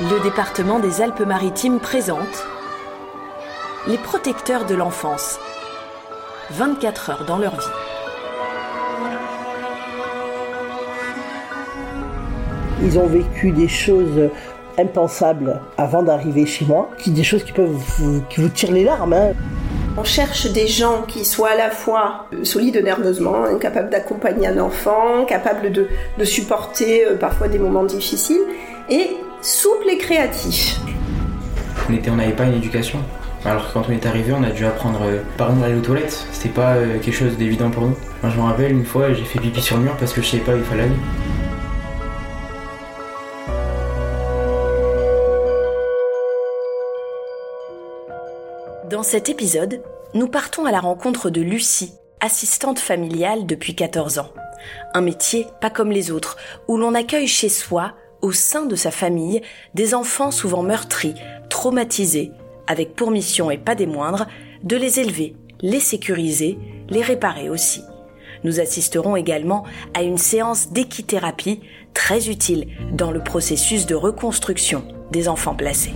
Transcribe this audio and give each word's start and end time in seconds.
Le 0.00 0.22
département 0.22 0.78
des 0.78 1.00
Alpes-Maritimes 1.02 1.78
présente 1.78 2.46
Les 3.86 3.98
protecteurs 3.98 4.64
de 4.64 4.74
l'enfance. 4.74 5.38
24 6.50 7.10
heures 7.10 7.24
dans 7.26 7.38
leur 7.38 7.52
vie. 7.52 7.66
Ils 12.82 12.98
ont 12.98 13.06
vécu 13.06 13.52
des 13.52 13.68
choses 13.68 14.30
impensables 14.78 15.60
avant 15.76 16.02
d'arriver 16.02 16.46
chez 16.46 16.64
moi, 16.64 16.88
qui 16.98 17.10
des 17.10 17.22
choses 17.24 17.44
qui 17.44 17.52
peuvent 17.52 17.68
vous, 17.70 18.22
qui 18.28 18.40
vous 18.40 18.48
tirent 18.48 18.72
les 18.72 18.84
larmes. 18.84 19.12
hein. 19.12 19.32
On 19.98 20.04
cherche 20.04 20.50
des 20.50 20.66
gens 20.66 21.02
qui 21.06 21.24
soient 21.24 21.50
à 21.50 21.54
la 21.56 21.70
fois 21.70 22.26
solides 22.44 22.82
nerveusement, 22.82 23.44
hein, 23.44 23.58
capables 23.58 23.90
d'accompagner 23.90 24.46
un 24.48 24.58
enfant, 24.58 25.26
capables 25.26 25.70
de, 25.70 25.86
de 26.18 26.24
supporter 26.24 27.04
euh, 27.04 27.16
parfois 27.16 27.48
des 27.48 27.58
moments 27.58 27.84
difficiles, 27.84 28.40
et 28.88 29.10
souples 29.42 29.88
et 29.90 29.98
créatifs. 29.98 30.78
On 31.88 31.94
était- 31.94 32.10
on 32.10 32.16
n'avait 32.16 32.32
pas 32.32 32.44
une 32.44 32.54
éducation. 32.54 32.98
Alors 33.44 33.66
que 33.68 33.72
quand 33.72 33.84
on 33.88 33.92
est 33.92 34.06
arrivé, 34.06 34.32
on 34.32 34.44
a 34.44 34.50
dû 34.50 34.64
apprendre, 34.64 35.00
euh, 35.02 35.18
par 35.36 35.48
exemple, 35.48 35.64
à 35.64 35.66
aller 35.68 35.76
aux 35.78 35.80
toilettes. 35.82 36.26
C'était 36.30 36.48
pas 36.54 36.74
euh, 36.74 36.98
quelque 37.00 37.12
chose 37.14 37.36
d'évident 37.36 37.70
pour 37.70 37.82
nous. 37.82 37.96
Moi, 38.22 38.30
je 38.32 38.36
me 38.40 38.44
rappelle 38.44 38.70
une 38.70 38.84
fois, 38.84 39.12
j'ai 39.12 39.24
fait 39.24 39.40
pipi 39.40 39.60
sur 39.60 39.76
le 39.76 39.82
mur 39.82 39.96
parce 39.98 40.12
que 40.12 40.22
je 40.22 40.28
savais 40.28 40.42
pas 40.44 40.52
où 40.52 40.58
il 40.58 40.64
fallait 40.64 40.84
aller. 40.84 40.92
Dans 48.88 49.02
cet 49.02 49.28
épisode, 49.28 49.82
nous 50.14 50.28
partons 50.28 50.66
à 50.66 50.72
la 50.72 50.80
rencontre 50.80 51.30
de 51.30 51.40
Lucie, 51.40 51.94
assistante 52.20 52.78
familiale 52.78 53.46
depuis 53.46 53.74
14 53.74 54.18
ans. 54.18 54.30
Un 54.94 55.00
métier 55.00 55.46
pas 55.60 55.70
comme 55.70 55.90
les 55.90 56.10
autres, 56.10 56.36
où 56.68 56.76
l'on 56.76 56.94
accueille 56.94 57.26
chez 57.26 57.48
soi, 57.48 57.92
au 58.22 58.32
sein 58.32 58.64
de 58.64 58.76
sa 58.76 58.90
famille, 58.90 59.42
des 59.74 59.94
enfants 59.94 60.30
souvent 60.30 60.62
meurtris, 60.62 61.14
traumatisés, 61.50 62.32
avec 62.66 62.94
pour 62.94 63.10
mission 63.10 63.50
et 63.50 63.58
pas 63.58 63.74
des 63.74 63.86
moindres, 63.86 64.26
de 64.62 64.76
les 64.76 65.00
élever, 65.00 65.36
les 65.60 65.80
sécuriser, 65.80 66.58
les 66.88 67.02
réparer 67.02 67.50
aussi. 67.50 67.82
Nous 68.44 68.60
assisterons 68.60 69.16
également 69.16 69.64
à 69.94 70.02
une 70.02 70.18
séance 70.18 70.70
d'équithérapie 70.70 71.60
très 71.94 72.28
utile 72.28 72.68
dans 72.92 73.10
le 73.10 73.22
processus 73.22 73.86
de 73.86 73.94
reconstruction 73.94 74.84
des 75.10 75.28
enfants 75.28 75.54
placés. 75.54 75.94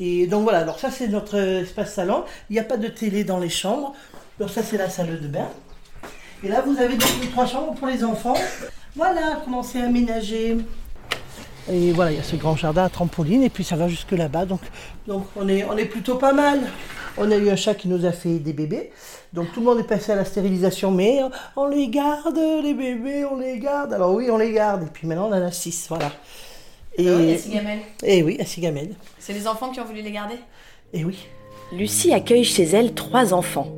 Et 0.00 0.26
donc 0.26 0.42
voilà, 0.42 0.58
alors 0.58 0.78
ça 0.78 0.90
c'est 0.90 1.08
notre 1.08 1.36
espace 1.38 1.94
salon. 1.94 2.24
Il 2.50 2.54
n'y 2.54 2.58
a 2.58 2.64
pas 2.64 2.76
de 2.76 2.88
télé 2.88 3.24
dans 3.24 3.38
les 3.38 3.48
chambres. 3.48 3.94
Donc 4.38 4.50
ça 4.50 4.62
c'est 4.62 4.76
la 4.76 4.90
salle 4.90 5.20
de 5.20 5.28
bain. 5.28 5.48
Et 6.42 6.48
là 6.48 6.62
vous 6.62 6.78
avez 6.78 6.96
donc 6.96 7.10
les 7.22 7.28
trois 7.28 7.46
chambres 7.46 7.74
pour 7.74 7.86
les 7.86 8.02
enfants. 8.02 8.34
Voilà 8.96 9.40
comment 9.44 9.62
c'est 9.62 9.80
aménagé. 9.80 10.56
Et 11.70 11.92
voilà, 11.92 12.12
il 12.12 12.16
y 12.18 12.20
a 12.20 12.22
ce 12.22 12.36
grand 12.36 12.56
jardin 12.56 12.84
à 12.84 12.88
trampoline 12.90 13.42
et 13.42 13.48
puis 13.48 13.64
ça 13.64 13.74
va 13.76 13.88
jusque 13.88 14.12
là-bas. 14.12 14.44
Donc, 14.44 14.60
donc 15.06 15.24
on, 15.36 15.48
est, 15.48 15.64
on 15.64 15.76
est 15.76 15.86
plutôt 15.86 16.16
pas 16.16 16.32
mal. 16.32 16.60
On 17.16 17.30
a 17.30 17.36
eu 17.36 17.48
un 17.48 17.56
chat 17.56 17.74
qui 17.74 17.88
nous 17.88 18.04
a 18.04 18.12
fait 18.12 18.38
des 18.38 18.52
bébés. 18.52 18.90
Donc 19.32 19.50
tout 19.52 19.60
le 19.60 19.66
monde 19.66 19.78
est 19.80 19.86
passé 19.86 20.12
à 20.12 20.16
la 20.16 20.24
stérilisation, 20.24 20.90
mais 20.90 21.20
on 21.56 21.66
les 21.66 21.88
garde, 21.88 22.38
les 22.62 22.74
bébés, 22.74 23.24
on 23.24 23.38
les 23.38 23.58
garde. 23.58 23.92
Alors 23.94 24.12
oui, 24.14 24.28
on 24.30 24.36
les 24.36 24.52
garde. 24.52 24.82
Et 24.82 24.90
puis 24.92 25.06
maintenant 25.06 25.28
on 25.28 25.34
en 25.34 25.42
a 25.42 25.50
six, 25.50 25.86
voilà. 25.88 26.12
Et, 26.96 27.08
Ah 27.08 27.16
oui, 27.16 27.32
à 27.32 27.38
Sigamel. 27.38 27.78
et 28.04 28.22
oui, 28.22 28.36
à 28.40 28.44
Sigamène. 28.44 28.94
C'est 29.18 29.32
les 29.32 29.48
enfants 29.48 29.70
qui 29.70 29.80
ont 29.80 29.84
voulu 29.84 30.02
les 30.02 30.12
garder? 30.12 30.36
Et 30.92 31.04
oui. 31.04 31.26
Lucie 31.72 32.12
accueille 32.12 32.44
chez 32.44 32.64
elle 32.64 32.94
trois 32.94 33.32
enfants. 33.34 33.68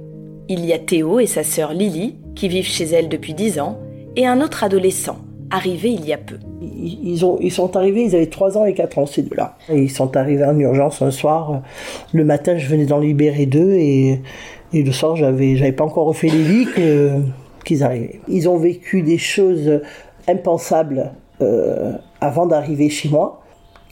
Il 0.48 0.64
y 0.66 0.72
a 0.72 0.78
Théo 0.78 1.20
et 1.20 1.26
sa 1.26 1.42
sœur 1.44 1.72
Lily, 1.72 2.16
qui 2.34 2.48
vivent 2.48 2.66
chez 2.66 2.84
elle 2.84 3.08
depuis 3.08 3.32
10 3.32 3.58
ans, 3.60 3.78
et 4.16 4.26
un 4.26 4.40
autre 4.40 4.64
adolescent, 4.64 5.18
arrivé 5.50 5.90
il 5.90 6.04
y 6.04 6.12
a 6.12 6.18
peu. 6.18 6.38
Ils, 6.60 6.98
ils 7.02 7.24
ont, 7.24 7.38
ils 7.40 7.52
sont 7.52 7.76
arrivés, 7.76 8.04
ils 8.04 8.16
avaient 8.16 8.26
3 8.26 8.58
ans 8.58 8.64
et 8.64 8.74
4 8.74 8.98
ans, 8.98 9.06
ces 9.06 9.22
deux-là. 9.22 9.56
Ils 9.72 9.90
sont 9.90 10.16
arrivés 10.16 10.44
en 10.44 10.58
urgence 10.58 11.02
un 11.02 11.10
soir. 11.10 11.62
Le 12.12 12.24
matin, 12.24 12.56
je 12.56 12.66
venais 12.66 12.86
d'en 12.86 12.98
libérer 12.98 13.46
deux 13.46 13.72
et, 13.72 14.22
le 14.72 14.92
soir, 14.92 15.16
j'avais, 15.16 15.56
j'avais 15.56 15.72
pas 15.72 15.84
encore 15.84 16.06
refait 16.06 16.28
les 16.28 16.42
lits 16.42 16.66
qu'ils 17.64 17.84
arrivaient. 17.84 18.20
Ils 18.28 18.48
ont 18.48 18.58
vécu 18.58 19.02
des 19.02 19.18
choses 19.18 19.80
impensables 20.28 21.12
euh, 21.40 21.92
avant 22.20 22.46
d'arriver 22.46 22.88
chez 22.88 23.08
moi. 23.08 23.42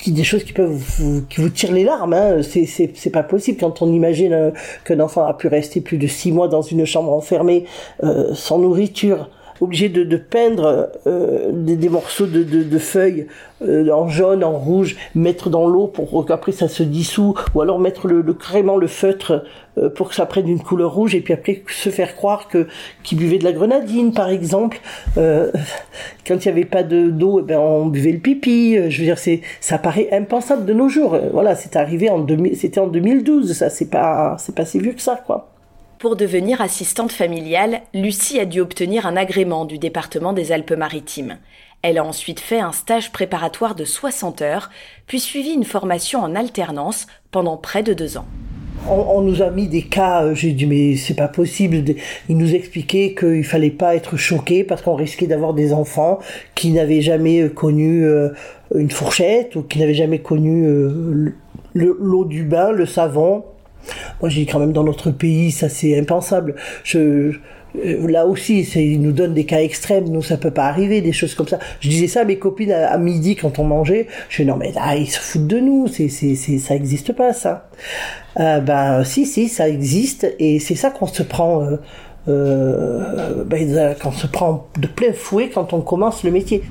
Des 0.06 0.24
choses 0.24 0.44
qui 0.44 0.52
peuvent 0.52 0.72
vous, 0.72 1.22
qui 1.28 1.40
vous 1.40 1.48
tirent 1.50 1.72
les 1.72 1.84
larmes, 1.84 2.14
hein. 2.14 2.40
c'est 2.42 3.10
pas 3.12 3.22
possible 3.22 3.58
quand 3.58 3.80
on 3.80 3.92
imagine 3.92 4.32
euh, 4.32 4.50
qu'un 4.84 5.00
enfant 5.00 5.24
a 5.24 5.34
pu 5.34 5.46
rester 5.46 5.80
plus 5.80 5.98
de 5.98 6.06
six 6.06 6.32
mois 6.32 6.48
dans 6.48 6.62
une 6.62 6.84
chambre 6.84 7.12
enfermée, 7.12 7.64
euh, 8.02 8.34
sans 8.34 8.58
nourriture, 8.58 9.30
obligé 9.64 9.88
de, 9.88 10.16
peindre 10.16 10.90
euh, 11.06 11.50
des, 11.52 11.88
morceaux 11.88 12.26
de, 12.26 12.78
feuilles 12.78 13.26
euh, 13.62 13.90
en 13.90 14.08
jaune, 14.08 14.44
en 14.44 14.52
rouge, 14.52 14.96
mettre 15.14 15.50
dans 15.50 15.66
l'eau 15.66 15.86
pour 15.86 16.24
qu'après 16.26 16.52
ça 16.52 16.68
se 16.68 16.82
dissout, 16.82 17.34
ou 17.54 17.60
alors 17.60 17.78
mettre 17.78 18.06
le, 18.06 18.20
le 18.20 18.34
carrément 18.34 18.76
le 18.76 18.86
feutre 18.86 19.44
euh, 19.78 19.90
pour 19.90 20.08
que 20.08 20.14
ça 20.14 20.26
prenne 20.26 20.48
une 20.48 20.60
couleur 20.60 20.94
rouge, 20.94 21.14
et 21.14 21.20
puis 21.20 21.34
après 21.34 21.62
se 21.68 21.90
faire 21.90 22.14
croire 22.14 22.48
que 22.48 22.66
qu'ils 23.02 23.18
buvaient 23.18 23.38
de 23.38 23.44
la 23.44 23.52
grenadine, 23.52 24.12
par 24.12 24.28
exemple. 24.28 24.80
Quand 25.16 26.36
il 26.36 26.42
n'y 26.46 26.48
avait 26.48 26.64
pas 26.64 26.82
de 26.82 27.10
d'eau, 27.10 27.40
eh 27.40 27.42
ben 27.42 27.58
on 27.58 27.86
buvait 27.86 28.12
le 28.12 28.18
pipi. 28.18 28.76
Je 28.90 28.98
veux 28.98 29.04
dire, 29.04 29.18
c'est 29.18 29.40
ça 29.60 29.78
paraît 29.78 30.08
impensable 30.12 30.64
de 30.64 30.72
nos 30.72 30.88
jours. 30.88 31.18
Voilà, 31.32 31.54
c'est 31.54 31.76
arrivé 31.76 32.08
en 32.08 32.18
2000, 32.18 32.56
c'était 32.56 32.80
en 32.80 32.86
2012. 32.86 33.52
Ça, 33.52 33.68
c'est 33.68 33.90
pas 33.90 34.36
c'est 34.38 34.54
pas 34.54 34.64
si 34.64 34.78
vieux 34.78 34.92
que 34.92 35.02
ça, 35.02 35.20
quoi. 35.26 35.53
Pour 35.98 36.16
devenir 36.16 36.60
assistante 36.60 37.12
familiale, 37.12 37.80
Lucie 37.94 38.38
a 38.40 38.44
dû 38.44 38.60
obtenir 38.60 39.06
un 39.06 39.16
agrément 39.16 39.64
du 39.64 39.78
département 39.78 40.32
des 40.32 40.52
Alpes-Maritimes. 40.52 41.38
Elle 41.82 41.98
a 41.98 42.04
ensuite 42.04 42.40
fait 42.40 42.60
un 42.60 42.72
stage 42.72 43.12
préparatoire 43.12 43.74
de 43.74 43.84
60 43.84 44.42
heures, 44.42 44.70
puis 45.06 45.20
suivi 45.20 45.50
une 45.50 45.64
formation 45.64 46.20
en 46.20 46.34
alternance 46.34 47.06
pendant 47.30 47.56
près 47.56 47.82
de 47.82 47.94
deux 47.94 48.16
ans. 48.16 48.26
On, 48.90 49.22
nous 49.22 49.40
a 49.40 49.48
mis 49.48 49.66
des 49.66 49.82
cas, 49.82 50.24
euh, 50.24 50.34
j'ai 50.34 50.52
dit 50.52 50.66
mais 50.66 50.96
c'est 50.96 51.14
pas 51.14 51.28
possible. 51.28 51.82
Ils 52.28 52.36
nous 52.36 52.54
expliquaient 52.54 53.14
qu'il 53.18 53.44
fallait 53.44 53.70
pas 53.70 53.94
être 53.96 54.18
choqué 54.18 54.62
parce 54.62 54.82
qu'on 54.82 54.94
risquait 54.94 55.26
d'avoir 55.26 55.54
des 55.54 55.72
enfants 55.72 56.18
qui 56.54 56.70
n'avaient 56.70 57.00
jamais 57.00 57.40
euh, 57.40 57.48
connu 57.48 58.04
euh, 58.04 58.28
une 58.74 58.90
fourchette 58.90 59.56
ou 59.56 59.62
qui 59.62 59.78
n'avaient 59.78 59.94
jamais 59.94 60.18
connu 60.18 60.64
le- 60.66 61.34
l'eau 61.72 62.26
du 62.26 62.44
bain, 62.44 62.72
le 62.72 62.84
savon. 62.84 63.44
Moi 64.20 64.28
j'ai 64.28 64.46
quand 64.46 64.58
même 64.58 64.72
dans 64.72 64.84
notre 64.84 65.10
pays 65.10 65.50
ça 65.50 65.68
c'est 65.68 65.98
impensable. 65.98 66.54
Je, 66.82 67.32
euh, 67.76 68.08
là 68.08 68.26
aussi, 68.26 68.60
ils 68.60 69.00
nous 69.00 69.12
donnent 69.12 69.34
des 69.34 69.46
cas 69.46 69.60
extrêmes. 69.60 70.08
Nous, 70.08 70.22
ça 70.22 70.36
peut 70.36 70.50
pas 70.50 70.66
arriver, 70.66 71.00
des 71.00 71.12
choses 71.12 71.34
comme 71.34 71.48
ça. 71.48 71.58
Je 71.80 71.88
disais 71.88 72.06
ça 72.06 72.20
à 72.20 72.24
mes 72.24 72.38
copines 72.38 72.72
à, 72.72 72.96
midi 72.98 73.36
quand 73.36 73.58
on 73.58 73.64
mangeait. 73.64 74.06
Je 74.28 74.42
dis 74.42 74.48
non 74.48 74.56
mais 74.56 74.72
là, 74.72 74.96
ils 74.96 75.10
se 75.10 75.18
foutent 75.18 75.46
de 75.46 75.58
nous. 75.58 75.88
C'est, 75.88 76.08
c'est, 76.08 76.34
c'est, 76.34 76.58
ça 76.58 76.74
existe 76.74 77.12
pas 77.12 77.32
ça. 77.32 77.68
Euh, 78.38 78.60
ben 78.60 79.04
si, 79.04 79.26
si, 79.26 79.48
ça 79.48 79.68
existe 79.68 80.32
et 80.38 80.58
c'est 80.58 80.74
ça 80.74 80.90
qu'on 80.90 81.06
se 81.06 81.22
prend. 81.22 81.64
Euh, 81.64 81.76
euh, 82.26 83.44
ben, 83.44 83.94
qu'on 83.96 84.12
se 84.12 84.26
prend 84.26 84.66
de 84.78 84.86
plein 84.86 85.12
fouet 85.12 85.50
quand 85.50 85.74
on 85.74 85.82
commence 85.82 86.24
le 86.24 86.30
métier. 86.30 86.62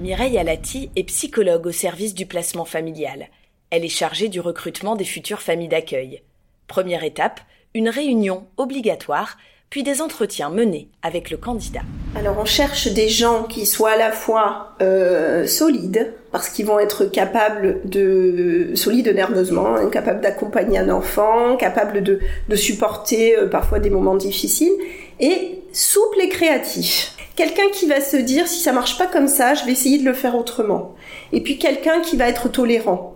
Mireille 0.00 0.36
Alati 0.38 0.90
est 0.96 1.04
psychologue 1.04 1.68
au 1.68 1.72
service 1.72 2.14
du 2.14 2.26
placement 2.26 2.64
familial. 2.64 3.28
Elle 3.70 3.84
est 3.84 3.88
chargée 3.88 4.28
du 4.28 4.40
recrutement 4.40 4.96
des 4.96 5.04
futures 5.04 5.40
familles 5.40 5.68
d'accueil. 5.68 6.22
Première 6.68 7.02
étape, 7.02 7.40
une 7.74 7.88
réunion 7.88 8.46
obligatoire, 8.56 9.36
puis 9.70 9.82
des 9.82 10.00
entretiens 10.00 10.48
menés 10.48 10.88
avec 11.02 11.30
le 11.30 11.36
candidat. 11.36 11.82
Alors 12.16 12.36
on 12.38 12.44
cherche 12.44 12.88
des 12.88 13.08
gens 13.08 13.44
qui 13.44 13.66
soient 13.66 13.92
à 13.92 13.96
la 13.96 14.12
fois 14.12 14.74
euh, 14.80 15.46
solides, 15.46 16.14
parce 16.32 16.48
qu'ils 16.48 16.66
vont 16.66 16.78
être 16.78 17.04
capables 17.04 17.80
de 17.84 18.70
solides 18.74 19.12
nerveusement, 19.14 19.76
hein, 19.76 19.88
capables 19.90 20.20
d'accompagner 20.20 20.78
un 20.78 20.88
enfant, 20.88 21.56
capables 21.56 22.02
de, 22.02 22.20
de 22.48 22.56
supporter 22.56 23.36
euh, 23.36 23.46
parfois 23.46 23.78
des 23.78 23.90
moments 23.90 24.16
difficiles, 24.16 24.72
et 25.20 25.62
souples 25.72 26.20
et 26.20 26.28
créatifs. 26.28 27.14
Quelqu'un 27.36 27.68
qui 27.72 27.86
va 27.86 28.00
se 28.00 28.16
dire 28.16 28.48
si 28.48 28.60
ça 28.60 28.72
marche 28.72 28.98
pas 28.98 29.06
comme 29.06 29.28
ça, 29.28 29.54
je 29.54 29.64
vais 29.64 29.72
essayer 29.72 29.98
de 29.98 30.04
le 30.04 30.14
faire 30.14 30.36
autrement. 30.36 30.94
Et 31.32 31.40
puis 31.40 31.58
quelqu'un 31.58 32.00
qui 32.00 32.16
va 32.16 32.28
être 32.28 32.48
tolérant 32.48 33.14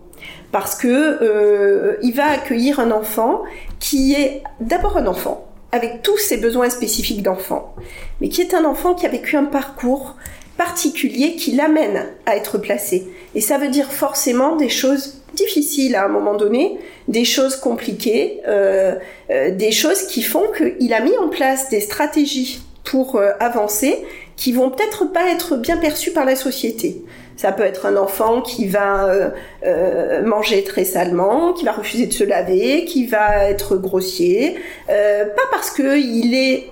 parce 0.52 0.74
que 0.74 0.88
euh, 0.88 1.96
il 2.02 2.14
va 2.14 2.26
accueillir 2.26 2.78
un 2.78 2.90
enfant 2.90 3.42
qui 3.80 4.14
est 4.14 4.42
d'abord 4.60 4.96
un 4.96 5.06
enfant 5.06 5.46
avec 5.72 6.02
tous 6.02 6.18
ses 6.18 6.36
besoins 6.36 6.68
spécifiques 6.68 7.22
d'enfant, 7.22 7.74
mais 8.20 8.28
qui 8.28 8.42
est 8.42 8.52
un 8.52 8.64
enfant 8.64 8.94
qui 8.94 9.06
a 9.06 9.08
vécu 9.08 9.36
un 9.36 9.44
parcours 9.44 10.16
particulier 10.58 11.34
qui 11.36 11.52
l'amène 11.52 12.04
à 12.26 12.36
être 12.36 12.58
placé. 12.58 13.08
Et 13.34 13.40
ça 13.40 13.56
veut 13.56 13.68
dire 13.68 13.90
forcément 13.90 14.56
des 14.56 14.68
choses 14.68 15.22
difficiles 15.32 15.96
à 15.96 16.04
un 16.04 16.08
moment 16.08 16.36
donné, 16.36 16.78
des 17.08 17.24
choses 17.24 17.56
compliquées, 17.56 18.40
euh, 18.46 18.96
euh, 19.30 19.50
des 19.50 19.72
choses 19.72 20.02
qui 20.02 20.22
font 20.22 20.44
qu'il 20.54 20.92
a 20.92 21.00
mis 21.00 21.16
en 21.16 21.28
place 21.28 21.70
des 21.70 21.80
stratégies 21.80 22.60
pour 22.84 23.18
avancer 23.38 24.04
qui 24.36 24.52
vont 24.52 24.70
peut-être 24.70 25.04
pas 25.12 25.30
être 25.30 25.56
bien 25.56 25.76
perçues 25.76 26.10
par 26.10 26.24
la 26.24 26.36
société. 26.36 27.02
Ça 27.42 27.50
peut 27.50 27.64
être 27.64 27.86
un 27.86 27.96
enfant 27.96 28.40
qui 28.40 28.68
va 28.68 29.08
euh, 29.08 29.30
euh, 29.66 30.24
manger 30.24 30.62
très 30.62 30.84
salement, 30.84 31.52
qui 31.54 31.64
va 31.64 31.72
refuser 31.72 32.06
de 32.06 32.12
se 32.12 32.22
laver, 32.22 32.84
qui 32.84 33.04
va 33.04 33.50
être 33.50 33.76
grossier, 33.76 34.54
euh, 34.88 35.24
pas 35.24 35.42
parce 35.50 35.72
qu'il 35.72 36.36
est 36.36 36.68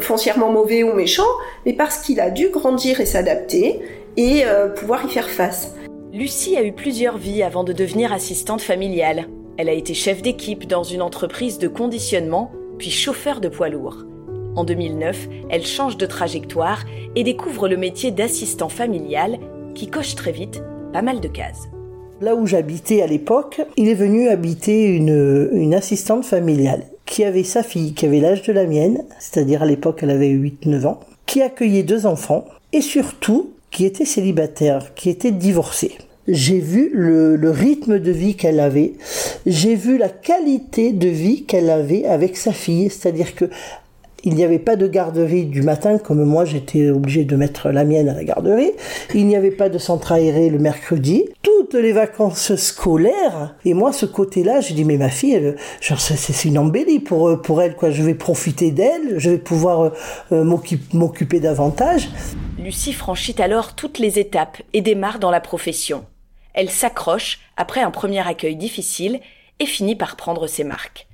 foncièrement 0.00 0.50
mauvais 0.50 0.82
ou 0.82 0.94
méchant, 0.94 1.28
mais 1.66 1.74
parce 1.74 1.98
qu'il 1.98 2.20
a 2.20 2.30
dû 2.30 2.48
grandir 2.48 3.02
et 3.02 3.04
s'adapter 3.04 3.80
et 4.16 4.44
pouvoir 4.76 5.04
y 5.04 5.10
faire 5.10 5.28
face. 5.28 5.74
Lucie 6.10 6.56
a 6.56 6.62
eu 6.62 6.72
plusieurs 6.72 7.18
vies 7.18 7.42
avant 7.42 7.62
de 7.62 7.74
devenir 7.74 8.10
assistante 8.10 8.62
familiale. 8.62 9.26
Elle 9.58 9.68
a 9.68 9.72
été 9.72 9.92
chef 9.92 10.22
d'équipe 10.22 10.66
dans 10.66 10.84
une 10.84 11.02
entreprise 11.02 11.58
de 11.58 11.68
conditionnement, 11.68 12.50
puis 12.78 12.90
chauffeur 12.90 13.42
de 13.42 13.50
poids 13.50 13.68
lourd. 13.68 14.06
En 14.56 14.64
2009, 14.64 15.28
elle 15.50 15.66
change 15.66 15.98
de 15.98 16.06
trajectoire 16.06 16.84
et 17.14 17.24
découvre 17.24 17.68
le 17.68 17.76
métier 17.76 18.10
d'assistant 18.10 18.70
familial 18.70 19.38
qui 19.78 19.86
coche 19.86 20.16
très 20.16 20.32
vite 20.32 20.60
pas 20.92 21.02
mal 21.02 21.20
de 21.20 21.28
cases. 21.28 21.68
Là 22.20 22.34
où 22.34 22.46
j'habitais 22.46 23.00
à 23.00 23.06
l'époque, 23.06 23.60
il 23.76 23.88
est 23.88 23.94
venu 23.94 24.28
habiter 24.28 24.86
une, 24.86 25.72
assistante 25.72 26.24
familiale 26.24 26.82
qui 27.06 27.22
avait 27.22 27.44
sa 27.44 27.62
fille 27.62 27.94
qui 27.94 28.04
avait 28.04 28.18
l'âge 28.18 28.42
de 28.42 28.52
la 28.52 28.66
mienne, 28.66 29.04
c'est-à-dire 29.20 29.62
à, 29.62 29.66
l'époque 29.66 30.00
elle 30.02 30.10
avait 30.10 30.32
8-9 30.32 30.86
ans, 30.86 31.00
qui 31.26 31.42
accueillait 31.42 31.84
deux 31.84 32.06
enfants 32.06 32.44
et 32.72 32.80
surtout 32.80 33.52
qui 33.70 33.84
était 33.84 34.04
célibataire, 34.04 34.94
qui 34.94 35.10
était 35.10 35.30
divorcée. 35.30 35.92
J'ai 36.26 36.58
vu 36.58 36.90
le, 36.92 37.36
le 37.36 37.50
rythme 37.50 38.00
de 38.00 38.10
vie 38.10 38.34
qu'elle 38.34 38.58
avait, 38.58 38.94
j'ai 39.46 39.76
vu 39.76 39.96
la 39.96 40.08
qualité 40.08 40.92
de 40.92 41.08
vie 41.08 41.44
qu'elle 41.44 41.70
avait 41.70 42.04
avec 42.04 42.36
sa 42.36 42.52
fille, 42.52 42.90
c'est-à-dire 42.90 43.36
que 43.36 43.48
il 44.24 44.34
n'y 44.34 44.44
avait 44.44 44.58
pas 44.58 44.76
de 44.76 44.86
garderie 44.86 45.46
du 45.46 45.62
matin, 45.62 45.98
comme 45.98 46.24
moi 46.24 46.44
j'étais 46.44 46.90
obligé 46.90 47.24
de 47.24 47.36
mettre 47.36 47.70
la 47.70 47.84
mienne 47.84 48.08
à 48.08 48.14
la 48.14 48.24
garderie. 48.24 48.72
Il 49.14 49.26
n'y 49.26 49.36
avait 49.36 49.50
pas 49.50 49.68
de 49.68 49.78
centre 49.78 50.12
aéré 50.12 50.50
le 50.50 50.58
mercredi. 50.58 51.24
Toutes 51.42 51.74
les 51.74 51.92
vacances 51.92 52.54
scolaires. 52.56 53.54
Et 53.64 53.74
moi, 53.74 53.92
ce 53.92 54.06
côté-là, 54.06 54.60
j'ai 54.60 54.74
dit, 54.74 54.84
mais 54.84 54.96
ma 54.96 55.08
fille, 55.08 55.54
genre, 55.80 56.00
c'est, 56.00 56.44
une 56.44 56.58
embellie 56.58 57.00
pour, 57.00 57.40
pour 57.42 57.62
elle, 57.62 57.76
quoi. 57.76 57.90
Je 57.90 58.02
vais 58.02 58.14
profiter 58.14 58.70
d'elle, 58.70 59.18
je 59.18 59.30
vais 59.30 59.38
pouvoir 59.38 59.92
euh, 60.32 60.44
m'occuper, 60.44 60.96
m'occuper 60.96 61.40
davantage. 61.40 62.08
Lucie 62.58 62.92
franchit 62.92 63.40
alors 63.40 63.74
toutes 63.74 63.98
les 63.98 64.18
étapes 64.18 64.58
et 64.72 64.80
démarre 64.80 65.18
dans 65.18 65.30
la 65.30 65.40
profession. 65.40 66.04
Elle 66.54 66.70
s'accroche 66.70 67.38
après 67.56 67.80
un 67.80 67.90
premier 67.90 68.26
accueil 68.26 68.56
difficile 68.56 69.20
et 69.60 69.66
finit 69.66 69.96
par 69.96 70.16
prendre 70.16 70.46
ses 70.46 70.64
marques. 70.64 71.07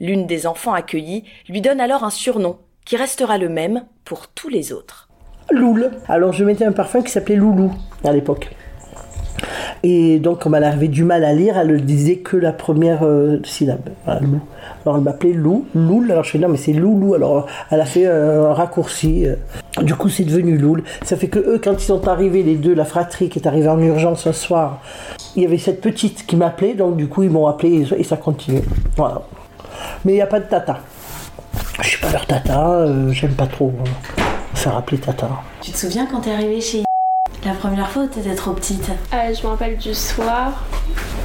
L'une 0.00 0.26
des 0.26 0.46
enfants 0.46 0.74
accueillis 0.74 1.24
lui 1.48 1.60
donne 1.60 1.80
alors 1.80 2.04
un 2.04 2.10
surnom 2.10 2.58
qui 2.84 2.96
restera 2.96 3.38
le 3.38 3.48
même 3.48 3.84
pour 4.04 4.28
tous 4.28 4.48
les 4.48 4.72
autres. 4.72 5.08
Loul. 5.50 5.90
Alors 6.08 6.32
je 6.32 6.44
mettais 6.44 6.64
un 6.64 6.72
parfum 6.72 7.02
qui 7.02 7.10
s'appelait 7.10 7.36
Loulou 7.36 7.72
à 8.04 8.12
l'époque. 8.12 8.50
Et 9.82 10.18
donc, 10.18 10.40
comme 10.40 10.54
elle 10.54 10.64
avait 10.64 10.88
du 10.88 11.04
mal 11.04 11.22
à 11.22 11.32
lire, 11.32 11.58
elle 11.58 11.68
ne 11.68 11.78
disait 11.78 12.16
que 12.16 12.36
la 12.36 12.52
première 12.52 13.04
euh, 13.04 13.38
syllabe. 13.44 13.90
Alors, 14.06 14.96
elle 14.96 15.02
m'appelait 15.02 15.32
Lou, 15.34 15.66
Loul. 15.74 16.10
Alors, 16.10 16.24
je 16.24 16.30
fais 16.30 16.38
non, 16.38 16.48
mais 16.48 16.56
c'est 16.56 16.72
Loulou. 16.72 17.14
Alors, 17.14 17.46
elle 17.70 17.80
a 17.80 17.84
fait 17.84 18.06
un 18.06 18.52
raccourci. 18.52 19.26
euh. 19.26 19.36
Du 19.82 19.94
coup, 19.94 20.08
c'est 20.08 20.24
devenu 20.24 20.56
Loul. 20.56 20.82
Ça 21.04 21.16
fait 21.16 21.28
que 21.28 21.38
eux, 21.38 21.60
quand 21.62 21.74
ils 21.74 21.84
sont 21.84 22.08
arrivés, 22.08 22.42
les 22.42 22.56
deux, 22.56 22.74
la 22.74 22.86
fratrie 22.86 23.28
qui 23.28 23.38
est 23.38 23.46
arrivée 23.46 23.68
en 23.68 23.78
urgence 23.80 24.26
un 24.26 24.32
soir, 24.32 24.80
il 25.36 25.42
y 25.42 25.46
avait 25.46 25.58
cette 25.58 25.82
petite 25.82 26.26
qui 26.26 26.34
m'appelait. 26.34 26.74
Donc, 26.74 26.96
du 26.96 27.06
coup, 27.06 27.22
ils 27.22 27.30
m'ont 27.30 27.46
appelé 27.46 27.86
et 27.96 28.02
ça 28.02 28.16
continue. 28.16 28.62
Voilà. 28.96 29.22
Mais 30.04 30.12
il 30.12 30.16
n'y 30.16 30.22
a 30.22 30.26
pas 30.26 30.40
de 30.40 30.46
tata. 30.46 30.78
Je 31.82 31.88
suis 31.88 31.98
pas 32.00 32.10
leur 32.10 32.26
tata. 32.26 32.70
euh, 32.70 33.10
J'aime 33.12 33.34
pas 33.34 33.46
trop 33.46 33.72
euh, 33.78 34.22
faire 34.54 34.76
appeler 34.76 34.98
tata. 34.98 35.28
Tu 35.60 35.70
te 35.72 35.76
souviens 35.76 36.06
quand 36.10 36.20
t'es 36.20 36.32
arrivée 36.32 36.60
chez 36.60 36.82
la 37.44 37.52
première 37.52 37.88
fois 37.90 38.02
ou 38.02 38.06
t'étais 38.06 38.34
trop 38.34 38.52
petite 38.52 38.88
Euh, 39.12 39.32
je 39.34 39.42
me 39.42 39.48
rappelle 39.50 39.76
du 39.76 39.94
soir, 39.94 40.64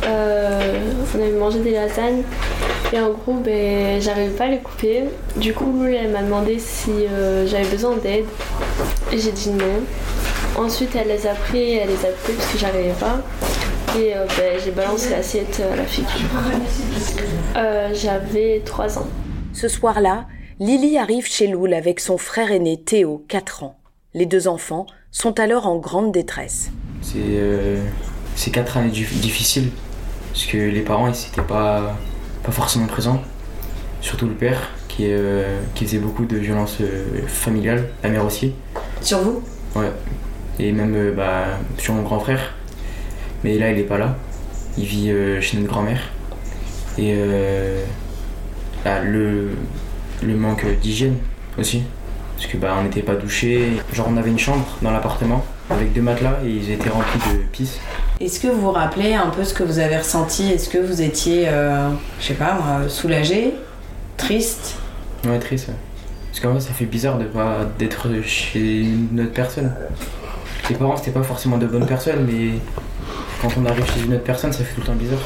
euh, 0.06 0.80
on 1.16 1.20
avait 1.22 1.32
mangé 1.32 1.60
des 1.60 1.72
lasagnes 1.72 2.22
et 2.94 3.00
en 3.00 3.10
gros 3.12 3.36
ben, 3.44 4.00
j'arrivais 4.02 4.30
pas 4.36 4.44
à 4.44 4.48
les 4.48 4.60
couper. 4.60 5.06
Du 5.38 5.54
coup 5.54 5.84
elle 5.86 6.12
m'a 6.12 6.22
demandé 6.22 6.60
si 6.60 6.92
euh, 7.10 7.48
j'avais 7.48 7.68
besoin 7.70 7.96
d'aide 7.98 8.26
et 9.12 9.18
j'ai 9.18 9.32
dit 9.32 9.50
non. 9.52 9.82
Ensuite 10.64 10.96
elle 10.96 11.08
les 11.08 11.26
a 11.26 11.34
pris, 11.34 11.76
elle 11.78 11.88
les 11.90 11.96
a 12.06 12.10
coupés 12.12 12.34
parce 12.34 12.52
que 12.52 12.58
j'arrivais 12.60 12.94
pas. 13.00 13.18
Et 13.98 14.16
euh, 14.16 14.26
ben, 14.38 14.60
j'ai 14.64 14.72
balancé 14.72 15.10
l'assiette 15.10 15.62
à 15.72 15.76
la 15.76 15.84
figure. 15.86 16.10
Euh, 17.58 17.90
J'avais 17.94 18.62
3 18.66 19.00
ans. 19.00 19.08
Ce 19.54 19.68
soir-là, 19.68 20.28
Lily 20.60 20.98
arrive 20.98 21.26
chez 21.28 21.48
Loul 21.48 21.74
avec 21.74 22.00
son 22.00 22.18
frère 22.18 22.52
aîné 22.52 22.80
Théo, 22.82 23.26
4 23.28 23.64
ans. 23.64 23.78
Les 24.14 24.26
deux 24.26 24.48
enfants 24.48 24.86
sont 25.12 25.40
alors 25.40 25.68
en 25.68 25.78
grande 25.78 26.12
détresse. 26.12 26.70
C'est 27.02 27.18
euh, 27.20 27.82
c'est 28.36 28.52
quatre 28.52 28.78
années 28.78 28.92
dif- 28.92 29.20
difficiles 29.20 29.72
parce 30.32 30.46
que 30.46 30.58
les 30.58 30.82
parents 30.82 31.08
ils 31.08 31.28
étaient 31.28 31.42
pas, 31.46 31.98
pas 32.44 32.52
forcément 32.52 32.88
présents. 32.88 33.22
Surtout 34.02 34.28
le 34.28 34.34
père 34.34 34.70
qui, 34.88 35.06
euh, 35.08 35.60
qui 35.76 35.86
faisait 35.86 35.98
beaucoup 35.98 36.26
de 36.26 36.38
violences 36.38 36.78
euh, 36.82 37.22
familiales, 37.28 37.90
la 38.04 38.10
mère 38.10 38.26
aussi. 38.26 38.54
Sur 39.02 39.20
vous? 39.20 39.42
Ouais. 39.76 39.92
Et 40.60 40.72
même 40.72 40.94
euh, 40.96 41.14
bah, 41.14 41.46
sur 41.78 41.94
mon 41.94 42.04
grand 42.04 42.20
frère. 42.20 42.54
Mais 43.44 43.58
là 43.58 43.72
il 43.72 43.80
est 43.80 43.84
pas 43.84 43.98
là. 43.98 44.16
Il 44.78 44.86
vit 44.86 45.12
euh, 45.12 45.42
chez 45.42 45.58
notre 45.58 45.70
grand-mère. 45.70 46.02
Et 46.98 47.14
euh, 47.18 47.84
là, 48.86 49.02
le, 49.02 49.50
le 50.24 50.36
manque 50.36 50.66
d'hygiène 50.82 51.16
aussi. 51.58 51.84
Parce 52.36 52.48
que 52.48 52.58
bah 52.58 52.76
on 52.80 52.84
n'était 52.84 53.02
pas 53.02 53.16
douché. 53.16 53.74
Genre 53.94 54.08
on 54.10 54.18
avait 54.18 54.30
une 54.30 54.40
chambre 54.40 54.66
dans 54.82 54.92
l'appartement 54.92 55.44
avec 55.70 55.94
deux 55.94 56.02
matelas 56.02 56.40
et 56.46 56.50
ils 56.50 56.72
étaient 56.72 56.90
remplis 56.90 57.20
de 57.32 57.38
pisse. 57.52 57.80
Est-ce 58.20 58.40
que 58.40 58.48
vous 58.48 58.62
vous 58.62 58.72
rappelez 58.72 59.14
un 59.14 59.30
peu 59.30 59.44
ce 59.44 59.54
que 59.54 59.64
vous 59.64 59.80
avez 59.80 59.98
ressenti? 59.98 60.52
Est-ce 60.52 60.70
que 60.70 60.78
vous 60.78 61.02
étiez, 61.02 61.46
euh, 61.48 61.90
je 62.20 62.26
sais 62.28 62.34
pas 62.34 62.54
moi, 62.54 62.88
soulagé 62.90 63.54
Triste? 64.18 64.76
Ouais, 65.26 65.40
triste. 65.40 65.70
ouais. 65.70 65.74
Parce 66.30 66.40
qu'en 66.40 66.52
vrai, 66.52 66.60
ça 66.62 66.72
fait 66.74 66.86
bizarre 66.86 67.18
de 67.18 67.26
pas 67.26 67.60
d'être 67.80 68.08
chez 68.26 68.82
une 68.82 69.20
autre 69.22 69.34
personne. 69.34 69.72
Les 70.70 70.76
parents, 70.76 70.96
c'était 70.98 71.12
pas 71.12 71.24
forcément 71.24 71.58
de 71.58 71.66
bonnes 71.66 71.86
personnes, 71.88 72.26
mais 72.26 72.60
quand 73.42 73.50
on 73.58 73.66
arrive 73.66 73.86
chez 73.94 74.02
une 74.02 74.14
autre 74.14 74.24
personne, 74.24 74.52
ça 74.54 74.64
fait 74.64 74.74
tout 74.76 74.82
le 74.82 74.88
temps 74.88 74.96
bizarre. 74.96 75.20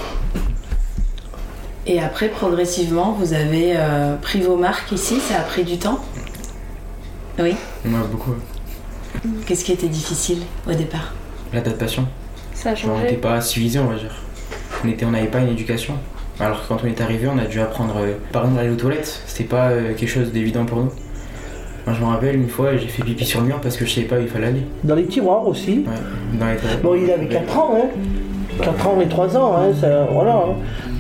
Et 1.88 2.00
après, 2.02 2.30
progressivement, 2.30 3.12
vous 3.14 3.34
avez 3.34 3.74
euh, 3.76 4.16
pris 4.18 4.42
vos 4.42 4.56
marques 4.56 4.92
ici 4.92 5.20
Ça 5.20 5.36
a 5.40 5.42
pris 5.44 5.64
du 5.64 5.78
temps? 5.78 6.00
Oui. 7.38 7.56
Ouais, 7.86 7.92
beaucoup. 8.12 8.34
Qu'est-ce 9.46 9.64
qui 9.66 9.72
était 9.74 9.88
difficile 9.90 10.40
au 10.68 10.74
départ? 10.74 11.14
L'adaptation. 11.54 12.08
Ça 12.54 12.72
a 12.72 12.76
Genre, 12.76 12.92
on 12.92 12.96
n'était 12.98 13.10
changé. 13.10 13.22
pas 13.22 13.42
civilisés, 13.42 13.80
on 13.80 13.88
va 13.88 13.96
dire. 13.96 14.16
On 14.84 14.88
était- 14.88 15.06
on 15.06 15.12
n'avait 15.12 15.28
pas 15.28 15.40
une 15.40 15.50
éducation. 15.50 15.94
Alors 16.40 16.62
que 16.64 16.68
quand 16.68 16.80
on 16.84 16.88
est 16.88 17.00
arrivé, 17.02 17.28
on 17.28 17.38
a 17.38 17.46
dû 17.46 17.60
apprendre, 17.62 17.96
euh, 18.00 18.14
par 18.32 18.44
exemple, 18.44 18.60
aller 18.62 18.70
aux 18.70 18.76
toilettes. 18.76 19.22
C'était 19.28 19.44
pas 19.48 19.68
euh, 19.70 19.94
quelque 19.94 20.10
chose 20.10 20.32
d'évident 20.32 20.66
pour 20.66 20.80
nous. 20.80 20.92
Moi, 21.86 21.96
je 21.96 22.02
me 22.04 22.08
rappelle, 22.10 22.36
une 22.36 22.50
fois, 22.50 22.76
j'ai 22.78 22.88
fait 22.88 23.04
pipi 23.04 23.26
sur 23.26 23.42
le 23.42 23.48
mur 23.48 23.60
parce 23.62 23.78
que 23.78 23.86
je 23.86 23.94
savais 23.94 24.08
pas 24.08 24.18
où 24.18 24.22
il 24.22 24.28
fallait 24.28 24.48
aller. 24.48 24.62
Dans 24.84 24.96
les 24.96 25.06
tiroirs 25.06 25.48
aussi. 25.48 25.86
Ouais, 25.88 26.40
dans 26.40 26.46
les. 26.48 26.78
Bon, 26.82 26.96
il 26.96 27.10
avait 27.12 27.28
4 27.28 27.58
ans, 27.60 27.76
hein. 27.78 27.88
4 28.64 28.88
ans 28.88 29.02
et 29.02 29.08
3 29.08 29.38
ans, 29.38 29.56
hein. 29.58 29.74
Ça, 29.80 30.08
voilà. 30.12 30.36
hein. 30.36 30.56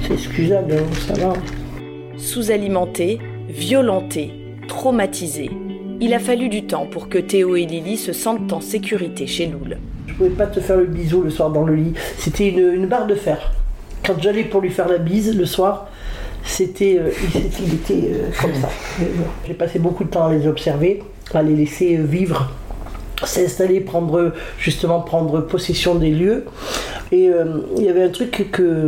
C'est 0.05 0.13
excusable, 0.13 0.74
hein, 0.74 0.83
ça 1.07 1.13
va. 1.13 1.33
Sous-alimenté, 2.17 3.19
violenté, 3.50 4.31
traumatisé. 4.67 5.50
Il 6.01 6.13
a 6.13 6.19
fallu 6.19 6.50
du 6.50 6.63
temps 6.65 6.86
pour 6.86 7.10
que 7.10 7.17
Théo 7.17 7.55
et 7.55 7.65
Lily 7.65 7.98
se 7.98 8.13
sentent 8.13 8.51
en 8.53 8.62
sécurité 8.62 9.25
chez 9.27 9.48
Loul. 9.48 9.77
Je 10.07 10.13
pouvais 10.13 10.29
pas 10.29 10.48
te 10.48 10.60
faire 10.60 10.77
le 10.77 10.86
bisou 10.86 11.21
le 11.24 11.29
soir 11.29 11.50
dans 11.50 11.63
le 11.63 11.75
lit. 11.75 11.93
C'était 12.17 12.50
une, 12.50 12.74
une 12.74 12.86
barre 12.86 13.07
de 13.07 13.15
fer. 13.15 13.51
Quand 14.05 14.13
j'allais 14.21 14.43
pour 14.43 14.62
lui 14.62 14.69
faire 14.69 14.88
la 14.88 14.98
bise 14.98 15.36
le 15.36 15.45
soir, 15.45 15.88
c'était, 16.45 16.97
euh, 16.99 17.09
il, 17.35 17.73
était- 17.73 18.09
euh, 18.13 18.29
comme 18.41 18.53
ça. 18.53 18.69
J'ai 19.47 19.53
passé 19.53 19.79
beaucoup 19.79 20.03
de 20.03 20.09
temps 20.09 20.27
à 20.27 20.33
les 20.33 20.47
observer, 20.47 21.03
à 21.33 21.41
les 21.41 21.55
laisser 21.55 21.97
euh, 21.97 22.03
vivre, 22.03 22.51
s'installer, 23.23 23.81
prendre 23.81 24.33
justement 24.59 25.01
prendre 25.01 25.41
possession 25.41 25.95
des 25.95 26.11
lieux. 26.11 26.45
Et 27.11 27.29
euh, 27.29 27.61
il 27.77 27.83
y 27.83 27.89
avait 27.89 28.03
un 28.03 28.09
truc 28.09 28.49
que 28.51 28.87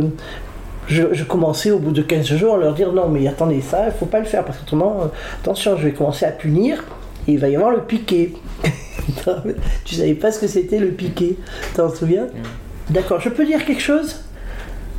je, 0.86 1.02
je 1.12 1.24
commençais 1.24 1.70
au 1.70 1.78
bout 1.78 1.92
de 1.92 2.02
15 2.02 2.26
jours 2.34 2.54
à 2.54 2.58
leur 2.58 2.74
dire 2.74 2.92
non 2.92 3.08
mais 3.08 3.26
attendez 3.28 3.60
ça, 3.60 3.86
il 3.86 3.92
faut 3.92 4.06
pas 4.06 4.20
le 4.20 4.24
faire 4.26 4.44
parce 4.44 4.58
qu'autrement, 4.58 5.00
euh, 5.02 5.06
attention, 5.42 5.76
je 5.76 5.84
vais 5.84 5.92
commencer 5.92 6.24
à 6.26 6.30
punir 6.32 6.84
et 7.26 7.32
il 7.32 7.38
va 7.38 7.48
y 7.48 7.56
avoir 7.56 7.70
le 7.72 7.80
piqué. 7.82 8.34
tu 9.84 9.94
savais 9.94 10.14
pas 10.14 10.32
ce 10.32 10.38
que 10.40 10.46
c'était 10.46 10.78
le 10.78 10.88
piqué, 10.88 11.36
t'en 11.74 11.90
souviens? 11.94 12.26
D'accord, 12.90 13.20
je 13.20 13.28
peux 13.28 13.44
dire 13.44 13.64
quelque 13.64 13.82
chose? 13.82 14.16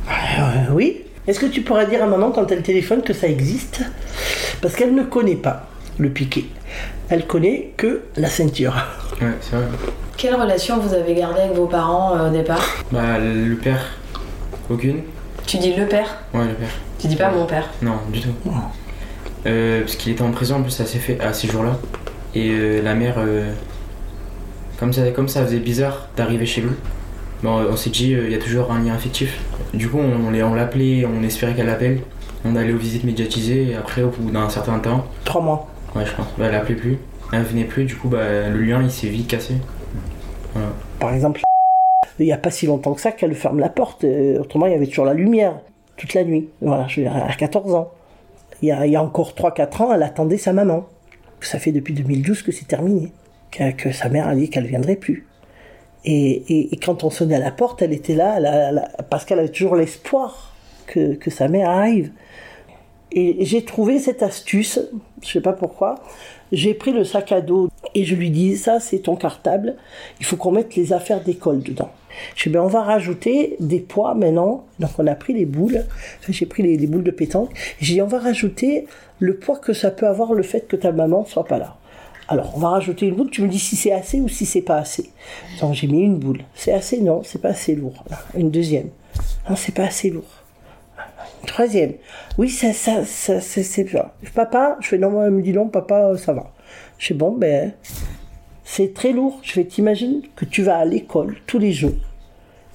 Euh, 0.08 0.72
Oui. 0.74 1.02
Est-ce 1.26 1.38
que 1.40 1.46
tu 1.46 1.62
pourras 1.62 1.84
dire 1.84 2.02
à 2.02 2.06
maman 2.06 2.30
quand 2.30 2.50
elle 2.50 2.62
téléphone 2.62 3.02
que 3.02 3.12
ça 3.12 3.28
existe? 3.28 3.82
Parce 4.62 4.74
qu'elle 4.74 4.94
ne 4.94 5.02
connaît 5.04 5.36
pas 5.36 5.66
le 5.98 6.08
piqué. 6.08 6.46
Elle 7.08 7.26
connaît 7.26 7.72
que 7.76 8.02
la 8.16 8.28
ceinture. 8.28 8.74
Ouais, 9.20 9.28
c'est 9.40 9.56
vrai. 9.56 9.66
Quelle 10.16 10.34
relation 10.34 10.78
vous 10.78 10.94
avez 10.94 11.14
gardée 11.14 11.40
avec 11.40 11.56
vos 11.56 11.66
parents 11.66 12.16
euh, 12.16 12.28
au 12.28 12.32
départ? 12.32 12.64
Bah, 12.92 13.18
le 13.18 13.54
père, 13.56 13.84
aucune. 14.68 15.02
Tu 15.46 15.58
dis 15.58 15.74
le 15.74 15.86
père? 15.86 16.18
Ouais, 16.32 16.46
le 16.46 16.54
père. 16.54 16.68
Tu 16.98 17.06
dis 17.08 17.16
pas 17.16 17.30
mon 17.30 17.46
père? 17.46 17.68
Non, 17.82 17.96
du 18.12 18.20
tout. 18.20 18.28
Euh, 19.46 19.80
parce 19.80 19.96
qu'il 19.96 20.12
était 20.12 20.22
en 20.22 20.30
prison 20.30 20.56
en 20.56 20.62
plus 20.62 20.78
à 20.80 20.86
ces, 20.86 20.98
faits- 20.98 21.20
à 21.20 21.32
ces 21.32 21.48
jours-là. 21.48 21.78
Et 22.34 22.50
euh, 22.50 22.82
la 22.82 22.94
mère, 22.94 23.14
euh, 23.18 23.50
comme, 24.78 24.92
ça, 24.92 25.10
comme 25.10 25.28
ça 25.28 25.44
faisait 25.44 25.58
bizarre 25.58 26.08
d'arriver 26.16 26.46
chez 26.46 26.60
lui, 26.60 26.70
bon, 27.42 27.64
on 27.70 27.76
s'est 27.76 27.90
dit, 27.90 28.14
euh, 28.14 28.24
il 28.26 28.32
y 28.32 28.34
a 28.34 28.38
toujours 28.38 28.70
un 28.72 28.82
lien 28.82 28.94
affectif. 28.94 29.40
Du 29.74 29.88
coup, 29.88 29.98
on, 29.98 30.30
l'a- 30.30 30.46
on 30.46 30.54
l'appelait, 30.54 31.04
on 31.06 31.22
espérait 31.22 31.54
qu'elle 31.54 31.66
l'appelle. 31.66 32.00
On 32.44 32.56
allait 32.56 32.72
aux 32.72 32.78
visites 32.78 33.04
médiatisées 33.04 33.70
et 33.70 33.74
après, 33.76 34.02
au 34.02 34.08
bout 34.08 34.30
d'un 34.30 34.48
certain 34.48 34.78
temps, 34.78 35.04
Trois 35.24 35.42
mois. 35.42 35.68
ouais, 35.94 36.06
je 36.06 36.12
pense, 36.14 36.26
bah, 36.38 36.46
elle 36.48 36.54
appelait 36.54 36.74
plus. 36.76 36.98
Elle 37.32 37.42
venait 37.42 37.64
plus, 37.64 37.84
du 37.84 37.94
coup, 37.96 38.08
bah, 38.08 38.48
le 38.48 38.60
lien 38.62 38.82
il 38.82 38.90
s'est 38.90 39.08
vite 39.08 39.28
cassé. 39.28 39.54
Voilà. 40.54 40.68
Par 40.98 41.12
exemple, 41.14 41.40
il 42.18 42.24
n'y 42.26 42.32
a 42.32 42.38
pas 42.38 42.50
si 42.50 42.66
longtemps 42.66 42.94
que 42.94 43.00
ça 43.00 43.12
qu'elle 43.12 43.34
ferme 43.34 43.60
la 43.60 43.68
porte. 43.68 44.04
euh, 44.04 44.40
Autrement, 44.40 44.66
il 44.66 44.72
y 44.72 44.74
avait 44.74 44.86
toujours 44.86 45.04
la 45.04 45.14
lumière 45.14 45.60
toute 45.96 46.14
la 46.14 46.24
nuit. 46.24 46.48
Voilà, 46.62 46.86
je 46.88 47.00
veux 47.00 47.06
dire, 47.08 47.16
à 47.16 47.32
14 47.34 47.74
ans. 47.74 47.90
Il 48.62 48.68
y 48.68 48.72
a, 48.72 48.84
il 48.86 48.92
y 48.92 48.96
a 48.96 49.02
encore 49.02 49.32
3-4 49.34 49.82
ans, 49.82 49.92
elle 49.94 50.02
attendait 50.02 50.36
sa 50.38 50.52
maman. 50.52 50.86
Ça 51.40 51.58
fait 51.58 51.72
depuis 51.72 51.94
2012 51.94 52.42
que 52.42 52.52
c'est 52.52 52.66
terminé. 52.66 53.12
Que, 53.50 53.70
que 53.72 53.92
sa 53.92 54.08
mère 54.08 54.28
a 54.28 54.34
dit 54.34 54.48
qu'elle 54.50 54.64
ne 54.64 54.68
viendrait 54.68 54.96
plus. 54.96 55.26
Et, 56.04 56.70
quand 56.82 57.04
on 57.04 57.10
sonnait 57.10 57.36
à 57.36 57.40
la 57.40 57.50
porte, 57.50 57.82
elle 57.82 57.92
était 57.92 58.14
là, 58.14 58.38
parce 59.10 59.24
qu'elle 59.24 59.38
avait 59.38 59.48
toujours 59.48 59.76
l'espoir 59.76 60.54
que, 60.86 61.14
que 61.14 61.30
sa 61.30 61.48
mère 61.48 61.68
arrive. 61.68 62.10
Et 63.12 63.44
j'ai 63.44 63.64
trouvé 63.64 63.98
cette 63.98 64.22
astuce, 64.22 64.80
je 65.20 65.28
sais 65.28 65.40
pas 65.40 65.52
pourquoi. 65.52 65.96
J'ai 66.52 66.74
pris 66.74 66.92
le 66.92 67.04
sac 67.04 67.32
à 67.32 67.40
dos 67.40 67.68
et 67.94 68.04
je 68.04 68.14
lui 68.14 68.30
dis 68.30 68.56
ça 68.56 68.80
c'est 68.80 69.00
ton 69.00 69.16
cartable, 69.16 69.76
il 70.18 70.26
faut 70.26 70.36
qu'on 70.36 70.52
mette 70.52 70.74
les 70.76 70.92
affaires 70.92 71.20
d'école 71.20 71.60
dedans. 71.60 71.90
Je 72.34 72.44
dis 72.44 72.50
ben 72.50 72.60
on 72.60 72.68
va 72.68 72.82
rajouter 72.82 73.56
des 73.60 73.80
poids 73.80 74.14
maintenant. 74.14 74.64
Donc 74.78 74.90
on 74.98 75.06
a 75.06 75.14
pris 75.14 75.32
les 75.32 75.46
boules, 75.46 75.84
Enfin, 76.20 76.32
j'ai 76.32 76.46
pris 76.46 76.62
les, 76.62 76.76
les 76.76 76.86
boules 76.86 77.04
de 77.04 77.10
pétanque. 77.10 77.50
J'ai 77.80 77.94
dit 77.94 78.02
on 78.02 78.06
va 78.06 78.18
rajouter 78.18 78.86
le 79.18 79.36
poids 79.36 79.58
que 79.58 79.72
ça 79.72 79.90
peut 79.90 80.06
avoir 80.06 80.32
le 80.32 80.42
fait 80.42 80.66
que 80.66 80.76
ta 80.76 80.92
maman 80.92 81.24
soit 81.24 81.44
pas 81.44 81.58
là. 81.58 81.76
Alors 82.30 82.52
on 82.54 82.60
va 82.60 82.68
rajouter 82.68 83.06
une 83.06 83.16
boule, 83.16 83.28
tu 83.28 83.42
me 83.42 83.48
dis 83.48 83.58
si 83.58 83.74
c'est 83.74 83.90
assez 83.90 84.20
ou 84.20 84.28
si 84.28 84.46
c'est 84.46 84.62
pas 84.62 84.76
assez. 84.76 85.10
Donc 85.60 85.74
j'ai 85.74 85.88
mis 85.88 86.02
une 86.02 86.16
boule. 86.16 86.42
C'est 86.54 86.72
assez? 86.72 87.00
Non, 87.00 87.22
c'est 87.24 87.42
pas 87.42 87.48
assez 87.48 87.74
lourd. 87.74 88.04
Une 88.36 88.52
deuxième. 88.52 88.90
Non, 89.48 89.56
c'est 89.56 89.74
pas 89.74 89.82
assez 89.82 90.10
lourd. 90.10 90.30
Une 91.42 91.48
troisième. 91.48 91.94
Oui, 92.38 92.48
ça, 92.48 92.72
ça, 92.72 93.04
ça, 93.04 93.40
c'est, 93.40 93.82
bien. 93.82 94.12
Papa, 94.32 94.76
je 94.80 94.86
fais 94.86 94.98
non, 94.98 95.20
elle 95.24 95.32
me 95.32 95.42
dit 95.42 95.52
non, 95.52 95.66
papa, 95.66 96.16
ça 96.16 96.32
va. 96.32 96.52
Je 96.98 97.08
fais 97.08 97.14
bon, 97.14 97.32
ben, 97.32 97.72
c'est 98.62 98.94
très 98.94 99.10
lourd. 99.10 99.40
Je 99.42 99.50
fais, 99.50 99.64
t'imagines 99.64 100.22
que 100.36 100.44
tu 100.44 100.62
vas 100.62 100.78
à 100.78 100.84
l'école 100.84 101.36
tous 101.48 101.58
les 101.58 101.72
jours. 101.72 101.96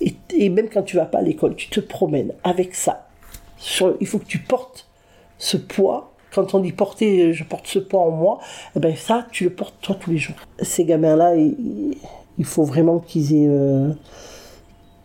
Et, 0.01 0.49
même 0.49 0.67
quand 0.67 0.83
tu 0.83 0.97
vas 0.97 1.05
pas 1.05 1.19
à 1.19 1.21
l'école, 1.21 1.55
tu 1.55 1.69
te 1.69 1.79
promènes 1.79 2.33
avec 2.43 2.75
ça. 2.75 3.07
Il 4.01 4.07
faut 4.07 4.19
que 4.19 4.25
tu 4.25 4.39
portes 4.39 4.89
ce 5.37 5.55
poids. 5.55 6.11
Quand 6.35 6.53
on 6.53 6.59
dit 6.59 6.73
porter, 6.73 7.31
je 7.31 7.45
porte 7.45 7.65
ce 7.65 7.79
poids 7.79 8.01
en 8.01 8.11
moi, 8.11 8.39
eh 8.75 8.79
ben 8.81 8.93
ça, 8.93 9.25
tu 9.31 9.45
le 9.45 9.51
portes 9.51 9.75
toi 9.81 9.95
tous 9.97 10.11
les 10.11 10.17
jours. 10.17 10.35
Ces 10.61 10.83
gamins-là, 10.83 11.35
il, 11.37 11.95
faut 12.43 12.65
vraiment 12.65 12.99
qu'ils 12.99 13.33
aient, 13.33 13.47
euh, 13.47 13.93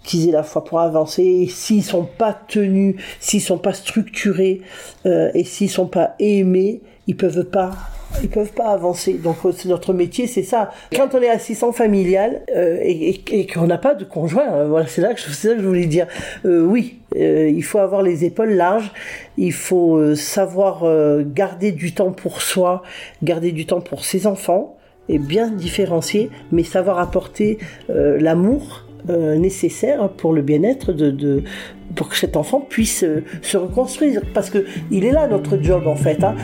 qu'ils 0.02 0.28
aient 0.28 0.32
la 0.32 0.42
foi 0.42 0.64
pour 0.64 0.80
avancer. 0.80 1.46
S'ils 1.48 1.84
sont 1.84 2.02
pas 2.04 2.32
tenus, 2.32 2.96
s'ils 3.20 3.40
sont 3.40 3.58
pas 3.58 3.74
structurés 3.74 4.62
euh, 5.06 5.30
et 5.34 5.44
s'ils 5.44 5.70
sont 5.70 5.86
pas 5.86 6.16
aimés, 6.18 6.80
ils 7.06 7.16
peuvent 7.16 7.44
pas. 7.44 7.70
Ils 8.22 8.28
peuvent 8.28 8.52
pas 8.52 8.68
avancer. 8.68 9.14
Donc 9.14 9.36
notre 9.64 9.92
métier, 9.92 10.26
c'est 10.26 10.42
ça. 10.42 10.70
Quand 10.94 11.14
on 11.14 11.20
est 11.20 11.28
assistant 11.28 11.72
familial 11.72 12.42
euh, 12.54 12.78
et, 12.82 13.46
qu'on 13.46 13.66
n'a 13.66 13.78
pas 13.78 13.94
de 13.94 14.04
conjoint, 14.04 14.52
euh, 14.52 14.68
voilà, 14.68 14.86
c'est 14.86 15.00
là 15.00 15.14
que 15.14 15.20
je, 15.20 15.62
voulais 15.62 15.86
dire. 15.86 16.06
Euh, 16.44 16.62
oui, 16.62 16.98
euh, 17.16 17.48
il 17.48 17.64
faut 17.64 17.78
avoir 17.78 18.02
les 18.02 18.24
épaules 18.24 18.52
larges. 18.52 18.92
Il 19.38 19.52
faut 19.52 20.14
savoir 20.16 20.84
garder 21.24 21.72
du 21.72 21.94
temps 21.94 22.12
pour 22.12 22.42
soi, 22.42 22.82
garder 23.22 23.52
du 23.52 23.64
temps 23.64 23.80
pour 23.80 24.04
ses 24.04 24.26
enfants 24.26 24.76
et 25.08 25.18
bien 25.18 25.50
différencier, 25.50 26.30
mais 26.52 26.62
savoir 26.62 26.98
apporter 26.98 27.58
l'amour 27.88 28.84
nécessaire 29.08 30.10
pour 30.10 30.34
le 30.34 30.42
bien-être 30.42 30.92
de, 30.92 31.42
pour 31.96 32.10
que 32.10 32.16
cet 32.16 32.36
enfant 32.36 32.60
puisse 32.60 33.02
se 33.42 33.56
reconstruire 33.56 34.20
parce 34.34 34.50
que 34.50 34.66
il 34.90 35.06
est 35.06 35.12
là 35.12 35.26
notre 35.26 35.56
job 35.62 35.86
en 35.86 35.96
fait 35.96 36.22
hein. 36.22 36.34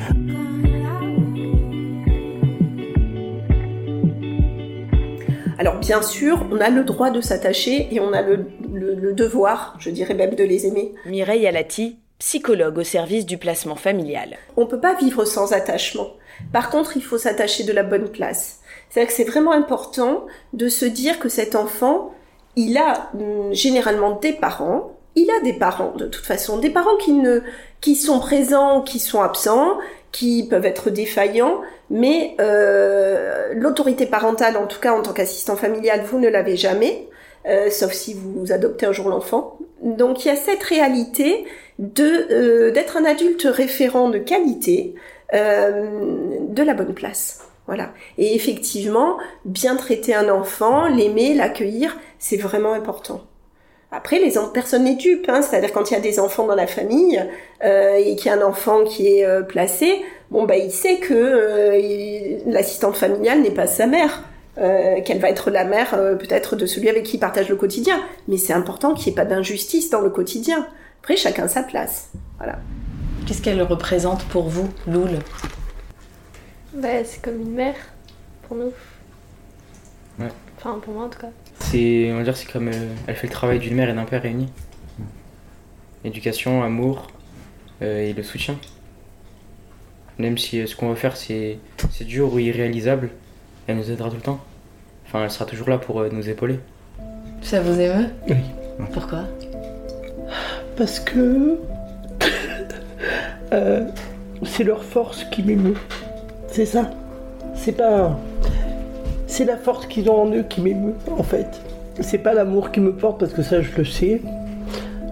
Alors 5.58 5.76
bien 5.76 6.02
sûr, 6.02 6.44
on 6.52 6.60
a 6.60 6.68
le 6.68 6.84
droit 6.84 7.10
de 7.10 7.20
s'attacher 7.20 7.88
et 7.90 8.00
on 8.00 8.12
a 8.12 8.22
le, 8.22 8.46
le- 8.72 8.94
le 8.94 9.12
devoir, 9.14 9.75
je 9.78 9.90
dirais 9.90 10.14
même, 10.14 10.34
de 10.34 10.44
les 10.44 10.66
aimer. 10.66 10.94
Mireille 11.06 11.46
Alati, 11.46 11.96
psychologue 12.18 12.78
au 12.78 12.84
service 12.84 13.25
du 13.26 13.38
placement 13.38 13.76
familial. 13.76 14.36
On 14.56 14.66
peut 14.66 14.80
pas 14.80 14.94
vivre 14.94 15.25
sans 15.25 15.52
attachement. 15.52 16.08
Par 16.52 16.68
contre, 16.70 16.96
il 16.96 17.02
faut 17.02 17.16
s'attacher 17.18 17.64
de 17.64 17.72
la 17.72 17.82
bonne 17.82 18.08
place. 18.10 18.60
C'est-à-dire 18.90 19.08
que 19.08 19.16
c'est 19.16 19.25
vraiment 19.25 19.52
important 19.52 20.26
de 20.52 20.68
se 20.68 20.84
dire 20.84 21.18
que 21.18 21.28
cet 21.30 21.54
enfant, 21.56 22.12
il 22.56 22.76
a 22.76 23.10
hum, 23.14 23.52
généralement 23.54 24.18
des 24.20 24.32
parents. 24.34 24.92
Il 25.14 25.30
a 25.30 25.42
des 25.42 25.54
parents 25.54 25.94
de 25.96 26.06
toute 26.06 26.26
façon, 26.26 26.58
des 26.58 26.68
parents 26.68 26.96
qui 26.98 27.12
ne, 27.12 27.40
qui 27.80 27.96
sont 27.96 28.18
présents, 28.18 28.82
qui 28.82 28.98
sont 28.98 29.22
absents, 29.22 29.78
qui 30.12 30.46
peuvent 30.48 30.66
être 30.66 30.90
défaillants, 30.90 31.60
mais 31.90 32.36
euh, 32.40 33.52
l'autorité 33.54 34.06
parentale, 34.06 34.56
en 34.56 34.66
tout 34.66 34.80
cas 34.80 34.92
en 34.92 35.02
tant 35.02 35.12
qu'assistant 35.12 35.56
familial, 35.56 36.02
vous 36.04 36.18
ne 36.18 36.28
l'avez 36.28 36.56
jamais, 36.56 37.08
euh, 37.46 37.70
sauf 37.70 37.92
si 37.92 38.14
vous 38.14 38.52
adoptez 38.52 38.86
un 38.86 38.92
jour 38.92 39.08
l'enfant. 39.08 39.58
Donc 39.82 40.24
il 40.24 40.28
y 40.28 40.30
a 40.30 40.36
cette 40.36 40.62
réalité 40.62 41.44
de 41.78 42.26
euh, 42.30 42.70
d'être 42.70 42.96
un 42.96 43.04
adulte 43.04 43.46
référent 43.48 44.08
de 44.08 44.18
qualité, 44.18 44.94
euh, 45.34 46.38
de 46.48 46.62
la 46.62 46.74
bonne 46.74 46.94
place. 46.94 47.44
Voilà. 47.66 47.92
Et 48.18 48.34
effectivement, 48.34 49.18
bien 49.44 49.76
traiter 49.76 50.14
un 50.14 50.28
enfant, 50.28 50.86
l'aimer, 50.88 51.34
l'accueillir, 51.34 51.96
c'est 52.18 52.36
vraiment 52.36 52.72
important. 52.72 53.22
Après, 53.92 54.18
les 54.18 54.34
personne 54.52 54.84
n'est 54.84 54.96
dupe, 54.96 55.26
hein, 55.28 55.42
c'est-à-dire 55.42 55.72
quand 55.72 55.90
il 55.90 55.94
y 55.94 55.96
a 55.96 56.00
des 56.00 56.18
enfants 56.18 56.46
dans 56.46 56.56
la 56.56 56.66
famille 56.66 57.24
euh, 57.64 57.94
et 57.94 58.16
qu'il 58.16 58.26
y 58.26 58.34
a 58.34 58.36
un 58.36 58.42
enfant 58.42 58.84
qui 58.84 59.06
est 59.06 59.24
euh, 59.24 59.42
placé, 59.42 60.02
bon 60.30 60.44
bah 60.44 60.56
il 60.56 60.72
sait 60.72 60.96
que 60.96 61.14
euh, 61.14 62.38
l'assistante 62.46 62.96
familiale 62.96 63.42
n'est 63.42 63.52
pas 63.52 63.68
sa 63.68 63.86
mère, 63.86 64.24
euh, 64.58 65.00
qu'elle 65.02 65.20
va 65.20 65.30
être 65.30 65.50
la 65.50 65.64
mère 65.64 65.94
euh, 65.94 66.16
peut-être 66.16 66.56
de 66.56 66.66
celui 66.66 66.88
avec 66.88 67.04
qui 67.04 67.16
il 67.16 67.20
partage 67.20 67.48
le 67.48 67.56
quotidien. 67.56 68.02
Mais 68.26 68.38
c'est 68.38 68.52
important 68.52 68.92
qu'il 68.92 69.06
n'y 69.06 69.12
ait 69.12 69.22
pas 69.22 69.24
d'injustice 69.24 69.88
dans 69.88 70.00
le 70.00 70.10
quotidien. 70.10 70.66
Après, 71.00 71.16
chacun 71.16 71.46
sa 71.46 71.62
place. 71.62 72.10
Voilà. 72.38 72.58
Qu'est-ce 73.26 73.40
qu'elle 73.40 73.62
représente 73.62 74.24
pour 74.24 74.48
vous, 74.48 74.68
Loul? 74.88 75.10
Ouais, 76.74 77.04
c'est 77.04 77.22
comme 77.22 77.40
une 77.40 77.54
mère 77.54 77.76
pour 78.48 78.56
nous. 78.56 78.72
Ouais. 80.18 80.28
Enfin, 80.58 80.78
pour 80.82 80.92
moi 80.92 81.04
en 81.04 81.08
tout 81.08 81.20
cas. 81.20 81.30
C'est, 81.60 82.10
on 82.12 82.18
va 82.18 82.22
dire, 82.22 82.36
c'est 82.36 82.50
comme 82.50 82.68
euh, 82.68 82.88
elle 83.06 83.16
fait 83.16 83.26
le 83.26 83.32
travail 83.32 83.58
d'une 83.58 83.75
mère 83.75 83.90
et 83.90 83.94
d'un 83.94 84.04
père 84.04 84.22
réunis. 84.22 84.48
Éducation, 86.04 86.62
amour 86.62 87.08
euh, 87.82 88.08
et 88.08 88.12
le 88.12 88.22
soutien. 88.22 88.56
Même 90.18 90.38
si 90.38 90.60
euh, 90.60 90.66
ce 90.66 90.76
qu'on 90.76 90.90
veut 90.90 90.94
faire 90.94 91.16
c'est, 91.16 91.58
c'est 91.90 92.04
dur 92.04 92.32
ou 92.32 92.38
irréalisable, 92.38 93.10
elle 93.66 93.76
nous 93.76 93.90
aidera 93.90 94.08
tout 94.08 94.16
le 94.16 94.22
temps. 94.22 94.40
Enfin, 95.06 95.25
elle 95.25 95.30
sera 95.30 95.44
toujours 95.44 95.68
là 95.68 95.78
pour 95.78 96.00
euh, 96.00 96.08
nous 96.12 96.28
épauler. 96.28 96.60
Ça 97.42 97.60
vous 97.60 97.78
émeut? 97.78 98.08
Oui. 98.28 98.36
Pourquoi? 98.92 99.25
Parce 100.76 101.00
que 101.00 101.58
euh, 103.52 103.84
c'est 104.44 104.64
leur 104.64 104.84
force 104.84 105.25
qui 105.25 105.42
m'émeut. 105.42 105.76
C'est 106.48 106.66
ça. 106.66 106.90
C'est 107.54 107.72
pas. 107.72 108.18
C'est 109.36 109.44
la 109.44 109.58
force 109.58 109.84
qu'ils 109.84 110.08
ont 110.08 110.22
en 110.22 110.32
eux 110.32 110.44
qui 110.48 110.62
m'émeut, 110.62 110.94
en 111.18 111.22
fait. 111.22 111.60
C'est 112.00 112.16
pas 112.16 112.32
l'amour 112.32 112.72
qui 112.72 112.80
me 112.80 112.94
porte, 112.94 113.20
parce 113.20 113.34
que 113.34 113.42
ça, 113.42 113.60
je 113.60 113.68
le 113.76 113.84
sais. 113.84 114.22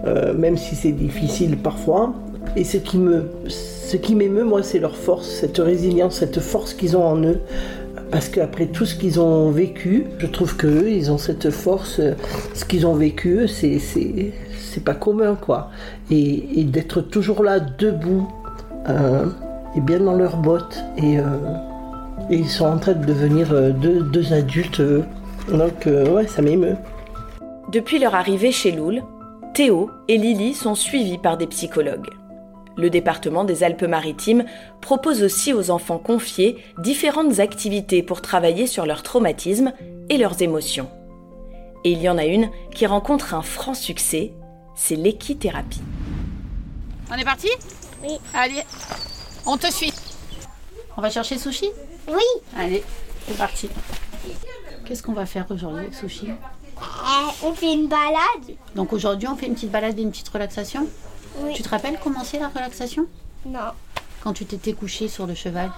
euh, 0.07 0.33
même 0.33 0.57
si 0.57 0.75
c'est 0.75 0.93
difficile 0.93 1.57
parfois. 1.57 2.11
Et 2.55 2.63
ce 2.63 2.77
qui 2.77 2.97
me, 2.97 3.29
ce 3.47 3.95
qui 3.97 4.15
m'émeut, 4.15 4.43
moi, 4.43 4.63
c'est 4.63 4.79
leur 4.79 4.97
force, 4.97 5.29
cette 5.29 5.59
résilience, 5.59 6.15
cette 6.15 6.39
force 6.39 6.73
qu'ils 6.73 6.97
ont 6.97 7.05
en 7.05 7.21
eux. 7.21 7.39
Parce 8.09 8.27
qu'après 8.27 8.65
tout 8.65 8.87
ce 8.87 8.95
qu'ils 8.95 9.19
ont 9.19 9.51
vécu, 9.51 10.07
je 10.17 10.25
trouve 10.25 10.57
qu'eux, 10.57 10.89
ils 10.89 11.11
ont 11.11 11.19
cette 11.19 11.51
force. 11.51 12.01
Ce 12.55 12.65
qu'ils 12.65 12.87
ont 12.87 12.95
vécu, 12.95 13.47
c'est, 13.47 13.77
c'est, 13.77 14.83
pas 14.83 14.95
commun, 14.95 15.37
quoi. 15.39 15.69
Et, 16.09 16.63
d'être 16.63 17.01
toujours 17.01 17.43
là, 17.43 17.59
debout, 17.59 18.27
euh, 18.89 19.27
et 19.75 19.81
bien 19.81 19.99
dans 19.99 20.15
leurs 20.15 20.37
bottes. 20.37 20.83
Et, 20.97 21.19
euh, 21.19 21.23
et 22.29 22.35
ils 22.35 22.49
sont 22.49 22.65
en 22.65 22.77
train 22.77 22.93
de 22.93 23.05
devenir 23.05 23.51
euh, 23.51 23.71
deux, 23.71 24.01
deux 24.01 24.33
adultes. 24.33 24.81
donc, 25.49 25.87
euh, 25.87 26.09
ouais, 26.09 26.27
ça 26.27 26.41
m'émeut. 26.41 26.77
Depuis 27.71 27.99
leur 27.99 28.15
arrivée 28.15 28.51
chez 28.51 28.71
Loul, 28.71 29.03
Théo 29.53 29.89
et 30.07 30.17
Lily 30.17 30.53
sont 30.53 30.75
suivis 30.75 31.17
par 31.17 31.37
des 31.37 31.47
psychologues. 31.47 32.09
Le 32.77 32.89
département 32.89 33.45
des 33.45 33.63
Alpes-Maritimes 33.63 34.43
propose 34.81 35.23
aussi 35.23 35.53
aux 35.53 35.71
enfants 35.71 35.97
confiés 35.97 36.57
différentes 36.77 37.39
activités 37.39 38.03
pour 38.03 38.21
travailler 38.21 38.67
sur 38.67 38.85
leur 38.85 39.01
traumatisme 39.01 39.71
et 40.09 40.17
leurs 40.17 40.41
émotions. 40.41 40.89
Et 41.85 41.91
il 41.91 42.01
y 42.01 42.09
en 42.09 42.17
a 42.17 42.25
une 42.25 42.49
qui 42.73 42.85
rencontre 42.85 43.33
un 43.33 43.41
franc 43.41 43.75
succès, 43.75 44.33
c'est 44.75 44.95
l'équithérapie. 44.95 45.81
On 47.11 47.15
est 47.15 47.23
parti? 47.23 47.49
Oui. 48.03 48.17
Allez, 48.33 48.63
on 49.45 49.55
te 49.55 49.71
suit. 49.71 49.93
On 50.97 51.01
va 51.01 51.09
chercher 51.09 51.37
Sushi? 51.37 51.69
Oui, 52.07 52.23
Allez, 52.57 52.83
c'est 53.27 53.37
parti. 53.37 53.69
Qu'est-ce 54.85 55.01
qu'on 55.03 55.13
va 55.13 55.25
faire 55.25 55.45
aujourd'hui 55.49 55.79
avec 55.81 55.93
Sushi? 55.95 56.29
Euh, 56.29 56.81
on 57.43 57.53
fait 57.53 57.73
une 57.73 57.87
balade. 57.87 58.57
Donc 58.75 58.93
aujourd'hui, 58.93 59.27
on 59.27 59.35
fait 59.35 59.47
une 59.47 59.55
petite 59.55 59.71
balade 59.71 59.97
et 59.97 60.01
une 60.01 60.11
petite 60.11 60.29
relaxation? 60.29 60.87
Oui. 61.39 61.53
Tu 61.53 61.63
te 61.63 61.69
rappelles 61.69 61.97
comment 62.03 62.23
c'est 62.23 62.39
la 62.39 62.49
relaxation? 62.49 63.07
Non. 63.45 63.71
Quand 64.21 64.33
tu 64.33 64.45
t'étais 64.45 64.73
couché 64.73 65.07
sur 65.07 65.25
le 65.27 65.35
cheval, 65.35 65.71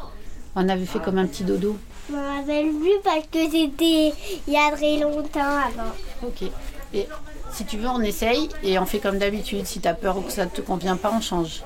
On 0.60 0.69
avait 0.69 0.86
fait 0.88 1.00
comme 1.00 1.19
un 1.19 1.27
petit 1.27 1.43
dodo. 1.43 1.77
Je 2.10 2.15
me 2.15 2.19
rappelle 2.19 2.72
plus 2.74 3.00
parce 3.03 3.27
que 3.27 3.43
c'était 3.51 4.12
il 4.48 4.53
y 4.53 4.57
a 4.57 4.72
très 4.72 4.98
longtemps 4.98 5.39
avant. 5.39 5.91
Ok. 6.24 6.50
Et 6.96 7.07
si 7.51 7.63
tu 7.65 7.77
veux, 7.77 7.88
on 7.88 8.01
essaye 8.01 8.50
et 8.63 8.79
on 8.79 8.88
fait 8.88 8.98
comme 8.98 9.19
d'habitude. 9.19 9.67
Si 9.67 9.79
tu 9.79 9.88
as 9.88 9.93
peur 9.93 10.17
ou 10.17 10.22
que 10.22 10.31
ça 10.31 10.46
ne 10.46 10.50
te 10.50 10.62
convient 10.62 10.98
pas, 10.98 11.12
on 11.15 11.22
change. 11.22 11.62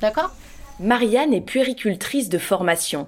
D'accord? 0.00 0.30
Marianne 0.80 1.34
est 1.34 1.42
puéricultrice 1.42 2.30
de 2.30 2.38
formation. 2.38 3.06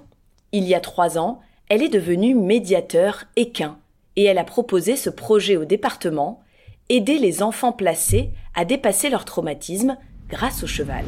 Il 0.51 0.63
y 0.63 0.73
a 0.73 0.79
trois 0.79 1.17
ans, 1.17 1.39
elle 1.69 1.83
est 1.83 1.89
devenue 1.89 2.35
médiateur 2.35 3.25
équin 3.35 3.77
et 4.15 4.23
elle 4.23 4.37
a 4.37 4.43
proposé 4.43 4.95
ce 4.95 5.09
projet 5.09 5.57
au 5.57 5.65
département, 5.65 6.41
aider 6.89 7.19
les 7.19 7.43
enfants 7.43 7.73
placés 7.73 8.29
à 8.55 8.65
dépasser 8.65 9.09
leur 9.09 9.25
traumatisme 9.25 9.97
grâce 10.29 10.63
au 10.63 10.67
cheval. 10.67 11.05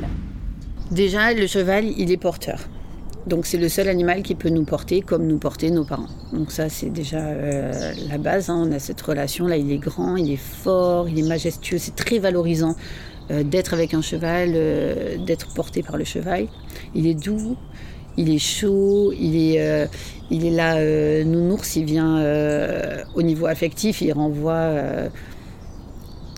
Déjà, 0.91 1.33
le 1.33 1.47
cheval, 1.47 1.85
il 1.85 2.11
est 2.11 2.17
porteur. 2.17 2.59
Donc 3.27 3.45
c'est 3.45 3.57
le 3.57 3.69
seul 3.69 3.89
animal 3.89 4.23
qui 4.23 4.33
peut 4.33 4.49
nous 4.49 4.63
porter 4.63 5.01
comme 5.01 5.27
nous 5.27 5.37
portaient 5.37 5.69
nos 5.69 5.83
parents. 5.83 6.07
Donc 6.33 6.51
ça 6.51 6.69
c'est 6.69 6.89
déjà 6.89 7.19
euh, 7.19 7.93
la 8.09 8.17
base. 8.17 8.49
hein. 8.49 8.65
On 8.65 8.71
a 8.71 8.79
cette 8.79 9.01
relation 9.01 9.45
là. 9.45 9.57
Il 9.57 9.71
est 9.71 9.77
grand, 9.77 10.15
il 10.15 10.31
est 10.31 10.37
fort, 10.37 11.09
il 11.09 11.19
est 11.19 11.27
majestueux. 11.27 11.77
C'est 11.77 11.95
très 11.95 12.17
valorisant 12.17 12.75
euh, 13.29 13.43
d'être 13.43 13.73
avec 13.73 13.93
un 13.93 14.01
cheval, 14.01 14.53
euh, 14.55 15.17
d'être 15.17 15.53
porté 15.53 15.83
par 15.83 15.97
le 15.97 16.05
cheval. 16.05 16.47
Il 16.95 17.05
est 17.07 17.13
doux, 17.13 17.57
il 18.17 18.29
est 18.33 18.39
chaud, 18.39 19.13
il 19.17 19.35
est, 19.37 19.61
euh, 19.61 19.87
il 20.29 20.45
est 20.45 20.51
là 20.51 20.75
euh, 20.75 21.23
nounours. 21.23 21.75
Il 21.75 21.85
vient 21.85 22.17
euh, 22.17 23.03
au 23.15 23.21
niveau 23.21 23.45
affectif, 23.45 24.01
il 24.01 24.11
renvoie 24.11 24.53
euh, 24.53 25.09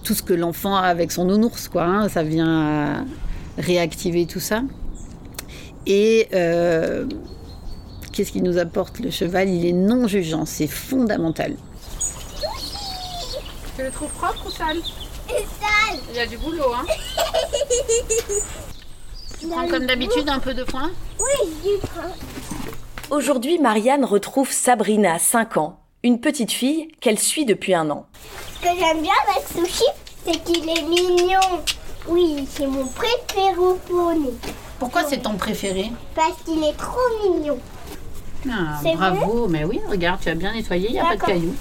tout 0.03 0.13
ce 0.13 0.21
que 0.23 0.33
l'enfant 0.33 0.75
a 0.75 0.81
avec 0.81 1.11
son 1.11 1.25
nounours. 1.25 1.67
Quoi, 1.67 1.83
hein. 1.83 2.09
Ça 2.09 2.23
vient 2.23 2.99
euh, 2.99 3.01
réactiver 3.57 4.25
tout 4.25 4.39
ça. 4.39 4.61
Et 5.87 6.27
euh, 6.33 7.07
qu'est-ce 8.13 8.31
qui 8.31 8.41
nous 8.41 8.57
apporte 8.57 8.99
le 8.99 9.09
cheval? 9.09 9.49
Il 9.49 9.65
est 9.65 9.73
non 9.73 10.07
jugeant, 10.07 10.45
c'est 10.45 10.67
fondamental. 10.67 11.55
Tu 13.75 13.83
le 13.83 13.89
trouves 13.89 14.11
propre 14.11 14.45
ou 14.47 14.51
sale 14.51 14.77
Sale 15.27 15.99
Il 16.11 16.17
y 16.17 16.19
a 16.19 16.27
du 16.27 16.37
boulot, 16.37 16.73
hein 16.75 16.85
Tu 19.41 19.47
prends 19.47 19.67
comme 19.67 19.87
d'habitude 19.87 20.29
un 20.29 20.37
peu 20.37 20.53
de 20.53 20.63
foin 20.63 20.91
Oui, 21.19 21.49
du 21.63 21.87
prends. 21.87 23.15
Aujourd'hui, 23.15 23.57
Marianne 23.57 24.05
retrouve 24.05 24.51
Sabrina, 24.51 25.17
5 25.17 25.57
ans, 25.57 25.79
une 26.03 26.21
petite 26.21 26.51
fille 26.51 26.89
qu'elle 26.99 27.17
suit 27.17 27.45
depuis 27.45 27.73
un 27.73 27.89
an. 27.89 28.05
Ce 28.61 28.67
que 28.67 28.79
j'aime 28.79 29.01
bien 29.01 29.13
avec 29.27 29.47
Sushi, 29.47 29.83
c'est 30.27 30.43
qu'il 30.43 30.69
est 30.69 30.83
mignon. 30.83 31.39
Oui, 32.07 32.47
c'est 32.51 32.67
mon 32.67 32.85
préféré 32.85 33.57
au 33.57 33.73
poney. 33.89 34.29
Pourquoi 34.77 35.05
c'est 35.05 35.23
ton 35.23 35.33
préféré 35.33 35.91
Parce 36.13 36.39
qu'il 36.45 36.63
est 36.63 36.77
trop 36.77 36.99
mignon. 37.27 37.57
Ah, 38.47 38.79
C'est 38.83 38.93
Bravo, 38.93 39.47
mais 39.47 39.63
oui, 39.63 39.79
regarde, 39.89 40.19
tu 40.21 40.29
as 40.29 40.35
bien 40.35 40.53
nettoyé, 40.53 40.89
il 40.89 40.93
n'y 40.93 40.99
a 40.99 41.03
pas 41.03 41.15
de 41.15 41.19
D'accord. 41.19 41.29
cailloux. 41.29 41.55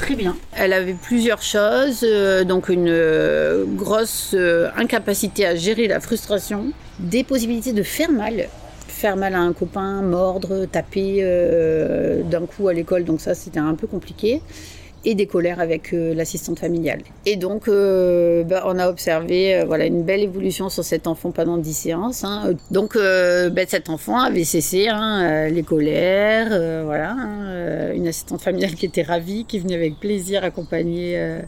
Très 0.00 0.16
bien. 0.16 0.34
Elle 0.56 0.72
avait 0.72 0.94
plusieurs 0.94 1.42
choses, 1.42 2.00
euh, 2.04 2.42
donc 2.44 2.70
une 2.70 2.88
euh, 2.88 3.64
grosse 3.66 4.30
euh, 4.32 4.70
incapacité 4.74 5.44
à 5.44 5.54
gérer 5.54 5.88
la 5.88 6.00
frustration, 6.00 6.72
des 6.98 7.22
possibilités 7.22 7.74
de 7.74 7.82
faire 7.82 8.10
mal, 8.10 8.48
faire 8.88 9.16
mal 9.16 9.34
à 9.34 9.40
un 9.40 9.52
copain, 9.52 10.00
mordre, 10.00 10.64
taper 10.64 11.22
d'un 12.24 12.46
coup 12.46 12.68
à 12.68 12.72
l'école, 12.72 13.04
donc 13.04 13.20
ça 13.20 13.34
c'était 13.34 13.60
un 13.60 13.74
peu 13.74 13.86
compliqué, 13.86 14.40
et 15.04 15.14
des 15.14 15.26
colères 15.26 15.60
avec 15.60 15.92
euh, 15.92 16.14
l'assistante 16.14 16.58
familiale. 16.58 17.00
Et 17.24 17.36
donc 17.36 17.68
euh, 17.68 18.44
bah, 18.44 18.64
on 18.66 18.78
a 18.78 18.88
observé 18.88 19.56
euh, 19.56 19.64
voilà 19.64 19.86
une 19.86 20.02
belle 20.02 20.22
évolution 20.22 20.68
sur 20.68 20.84
cet 20.84 21.06
enfant 21.06 21.30
pendant 21.30 21.56
10 21.56 21.72
séances. 21.72 22.24
hein. 22.24 22.52
Donc 22.70 22.96
bah, 22.96 23.62
cet 23.66 23.88
enfant 23.88 24.20
avait 24.20 24.44
cessé 24.44 24.88
hein, 24.88 25.48
les 25.48 25.62
colères, 25.62 26.84
voilà, 26.84 27.12
hein, 27.12 27.92
une 27.94 28.06
assistante 28.08 28.42
familiale 28.42 28.74
qui 28.74 28.86
était 28.86 29.02
ravie, 29.02 29.44
qui 29.44 29.58
venait 29.58 29.74
avec 29.74 29.98
plaisir 29.98 30.44
accompagner 30.44 31.40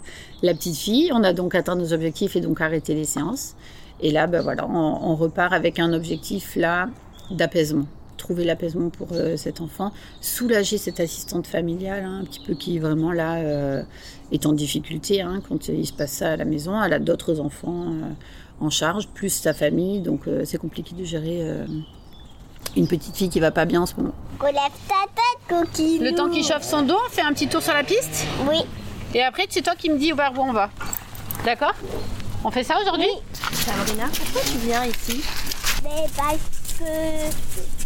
la 0.42 0.54
petite 0.54 0.76
fille. 0.76 1.10
On 1.14 1.22
a 1.24 1.32
donc 1.32 1.54
atteint 1.54 1.76
nos 1.76 1.92
objectifs 1.92 2.36
et 2.36 2.40
donc 2.40 2.60
arrêté 2.60 2.94
les 2.94 3.04
séances. 3.04 3.54
Et 4.00 4.10
là, 4.10 4.26
bah, 4.26 4.40
voilà, 4.42 4.66
on, 4.68 4.98
on 5.02 5.14
repart 5.14 5.52
avec 5.52 5.78
un 5.78 5.92
objectif 5.92 6.56
là 6.56 6.88
d'apaisement. 7.30 7.86
Trouver 8.32 8.46
l'apaisement 8.46 8.88
pour 8.88 9.08
euh, 9.12 9.36
cet 9.36 9.60
enfant, 9.60 9.92
soulager 10.22 10.78
cette 10.78 11.00
assistante 11.00 11.46
familiale, 11.46 12.02
hein, 12.02 12.20
un 12.22 12.24
petit 12.24 12.40
peu 12.40 12.54
qui 12.54 12.78
vraiment 12.78 13.12
là 13.12 13.34
euh, 13.34 13.82
est 14.30 14.46
en 14.46 14.54
difficulté 14.54 15.20
hein, 15.20 15.42
quand 15.46 15.68
il 15.68 15.86
se 15.86 15.92
passe 15.92 16.12
ça 16.12 16.30
à 16.30 16.36
la 16.36 16.46
maison. 16.46 16.82
Elle 16.82 16.94
a 16.94 16.98
d'autres 16.98 17.40
enfants 17.40 17.88
euh, 17.88 18.08
en 18.58 18.70
charge, 18.70 19.08
plus 19.08 19.28
sa 19.28 19.52
famille, 19.52 20.00
donc 20.00 20.26
euh, 20.26 20.46
c'est 20.46 20.56
compliqué 20.56 20.94
de 20.94 21.04
gérer 21.04 21.40
euh, 21.42 21.66
une 22.74 22.88
petite 22.88 23.14
fille 23.14 23.28
qui 23.28 23.38
va 23.38 23.50
pas 23.50 23.66
bien 23.66 23.82
en 23.82 23.86
ce 23.86 23.96
moment. 23.96 24.14
Relève 24.40 24.56
ta 24.88 25.04
tête, 25.14 25.66
coquille. 25.66 25.98
Le 25.98 26.14
temps 26.14 26.30
qu'il 26.30 26.42
chauffe 26.42 26.62
son 26.62 26.80
dos, 26.80 26.96
on 27.06 27.10
fait 27.10 27.20
un 27.20 27.34
petit 27.34 27.48
tour 27.48 27.60
sur 27.60 27.74
la 27.74 27.84
piste? 27.84 28.26
Oui. 28.48 28.60
et 29.12 29.22
après 29.22 29.44
c'est 29.50 29.60
toi 29.60 29.74
qui 29.76 29.90
me 29.90 29.98
dis 29.98 30.12
vers 30.12 30.32
où 30.38 30.40
on 30.40 30.54
va. 30.54 30.70
D'accord? 31.44 31.74
On 32.44 32.50
fait 32.50 32.64
ça 32.64 32.76
aujourd'hui? 32.80 33.12
Sabrina, 33.52 34.04
pourquoi 34.06 34.40
tu 34.40 34.56
viens 34.66 34.86
ici? 34.86 35.22
Mais 35.84 36.06
parce 36.16 36.51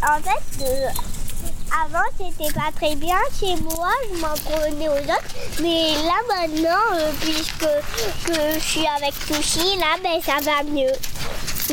en 0.03 0.21
fait, 0.21 0.65
avant 1.85 2.05
c'était 2.17 2.53
pas 2.53 2.71
très 2.75 2.95
bien 2.95 3.17
chez 3.39 3.55
moi, 3.61 3.89
je 4.13 4.19
m'en 4.19 4.33
prenais 4.33 4.89
aux 4.89 4.93
autres. 4.93 5.35
Mais 5.61 5.91
là 6.03 6.15
maintenant, 6.29 6.97
euh, 6.97 7.11
puisque 7.21 7.67
que 8.25 8.53
je 8.55 8.59
suis 8.59 8.85
avec 8.97 9.13
Sushi, 9.13 9.77
là, 9.77 9.95
ben 10.03 10.21
ça 10.21 10.39
va 10.41 10.63
mieux. 10.63 10.91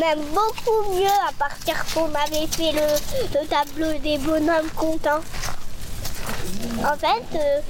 Même 0.00 0.20
beaucoup 0.34 0.92
mieux 0.94 1.06
à 1.06 1.32
partir 1.38 1.76
qu'on 1.94 2.06
avait 2.14 2.46
fait 2.48 2.72
le, 2.72 3.40
le 3.40 3.46
tableau 3.46 3.96
des 4.00 4.18
bonhommes 4.18 4.70
contents. 4.76 5.20
En 6.82 6.96
fait, 6.96 7.38
euh, 7.38 7.60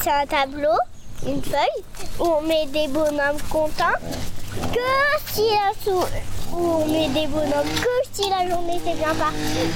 c'est 0.00 0.10
un 0.10 0.26
tableau, 0.26 0.76
une 1.26 1.42
feuille, 1.42 1.84
où 2.18 2.24
on 2.24 2.40
met 2.42 2.66
des 2.66 2.88
bonhommes 2.88 3.40
contents 3.50 3.98
que 4.72 5.32
si 5.34 5.42
la 5.50 5.72
sou- 5.84 6.06
où 6.52 6.56
on 6.56 6.86
met 6.86 7.08
des 7.08 7.26
bonhommes 7.26 7.74
que 7.74 8.08
si 8.12 8.28
la 8.30 8.48
journée 8.48 8.78
s'est 8.84 8.94
bien 8.94 9.14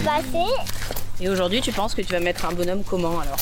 passée. 0.04 0.52
Et 1.20 1.28
aujourd'hui, 1.28 1.60
tu 1.60 1.72
penses 1.72 1.94
que 1.94 2.02
tu 2.02 2.12
vas 2.12 2.20
mettre 2.20 2.44
un 2.46 2.52
bonhomme 2.52 2.82
comment 2.88 3.20
alors? 3.20 3.36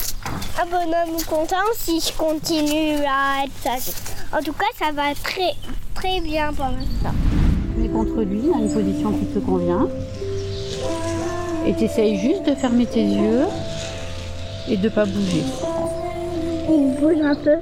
Un 0.60 0.66
bonhomme 0.66 1.22
content 1.28 1.56
si 1.74 2.00
je 2.00 2.12
continue 2.12 3.04
à 3.06 3.44
être 3.44 3.52
sage. 3.62 3.94
En 4.32 4.42
tout 4.42 4.52
cas, 4.52 4.66
ça 4.78 4.92
va 4.92 5.14
très 5.22 5.54
très 5.94 6.20
bien 6.20 6.52
pour 6.52 6.66
l'instant. 6.66 7.14
On 7.78 7.84
est 7.84 7.88
contre 7.88 8.22
lui, 8.22 8.42
dans 8.42 8.58
une 8.58 8.72
position 8.74 9.12
qui 9.12 9.26
te 9.26 9.38
convient. 9.38 9.88
Et 11.66 11.74
tu 11.74 11.84
essayes 11.84 12.18
juste 12.18 12.46
de 12.46 12.54
fermer 12.54 12.86
tes 12.86 13.02
yeux 13.02 13.46
et 14.68 14.76
de 14.76 14.88
pas 14.88 15.04
bouger. 15.04 15.44
Il 16.68 16.96
bouge 17.00 17.20
un 17.22 17.34
peu. 17.34 17.56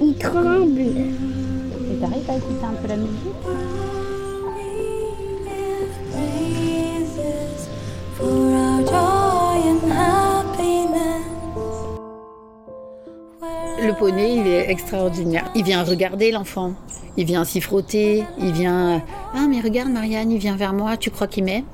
Il 0.00 0.16
tremble. 0.16 0.80
Et 0.80 1.96
t'arrives 2.00 2.30
à 2.30 2.36
écouter 2.36 2.64
un 2.64 2.74
peu 2.80 2.88
la 2.88 2.96
musique? 2.96 3.91
Le 13.84 13.98
poney, 13.98 14.36
il 14.36 14.46
est 14.46 14.70
extraordinaire. 14.70 15.50
Il 15.56 15.64
vient 15.64 15.82
regarder 15.82 16.30
l'enfant. 16.30 16.74
Il 17.16 17.26
vient 17.26 17.44
s'y 17.44 17.60
frotter. 17.60 18.24
Il 18.38 18.52
vient. 18.52 19.02
Ah, 19.34 19.46
mais 19.48 19.60
regarde, 19.60 19.90
Marianne, 19.90 20.30
il 20.30 20.38
vient 20.38 20.56
vers 20.56 20.72
moi. 20.72 20.96
Tu 20.96 21.10
crois 21.10 21.26
qu'il 21.26 21.44
m'aime? 21.44 21.64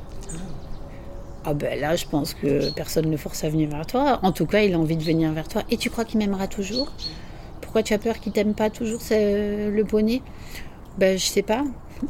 Ah, 1.44 1.54
ben 1.54 1.78
là, 1.78 1.96
je 1.96 2.06
pense 2.06 2.32
que 2.34 2.70
personne 2.72 3.10
ne 3.10 3.16
force 3.16 3.44
à 3.44 3.50
venir 3.50 3.68
vers 3.68 3.86
toi. 3.86 4.20
En 4.22 4.32
tout 4.32 4.46
cas, 4.46 4.62
il 4.62 4.74
a 4.74 4.78
envie 4.78 4.96
de 4.96 5.02
venir 5.02 5.32
vers 5.32 5.48
toi. 5.48 5.62
Et 5.70 5.76
tu 5.76 5.90
crois 5.90 6.04
qu'il 6.04 6.18
m'aimera 6.18 6.46
toujours? 6.46 6.92
Pourquoi 7.60 7.82
tu 7.82 7.92
as 7.92 7.98
peur 7.98 8.18
qu'il 8.18 8.32
t'aime 8.32 8.54
pas 8.54 8.70
toujours, 8.70 9.00
le 9.10 9.82
poney? 9.82 10.22
Ben, 10.96 11.18
je 11.18 11.26
sais 11.26 11.42
pas. 11.42 11.62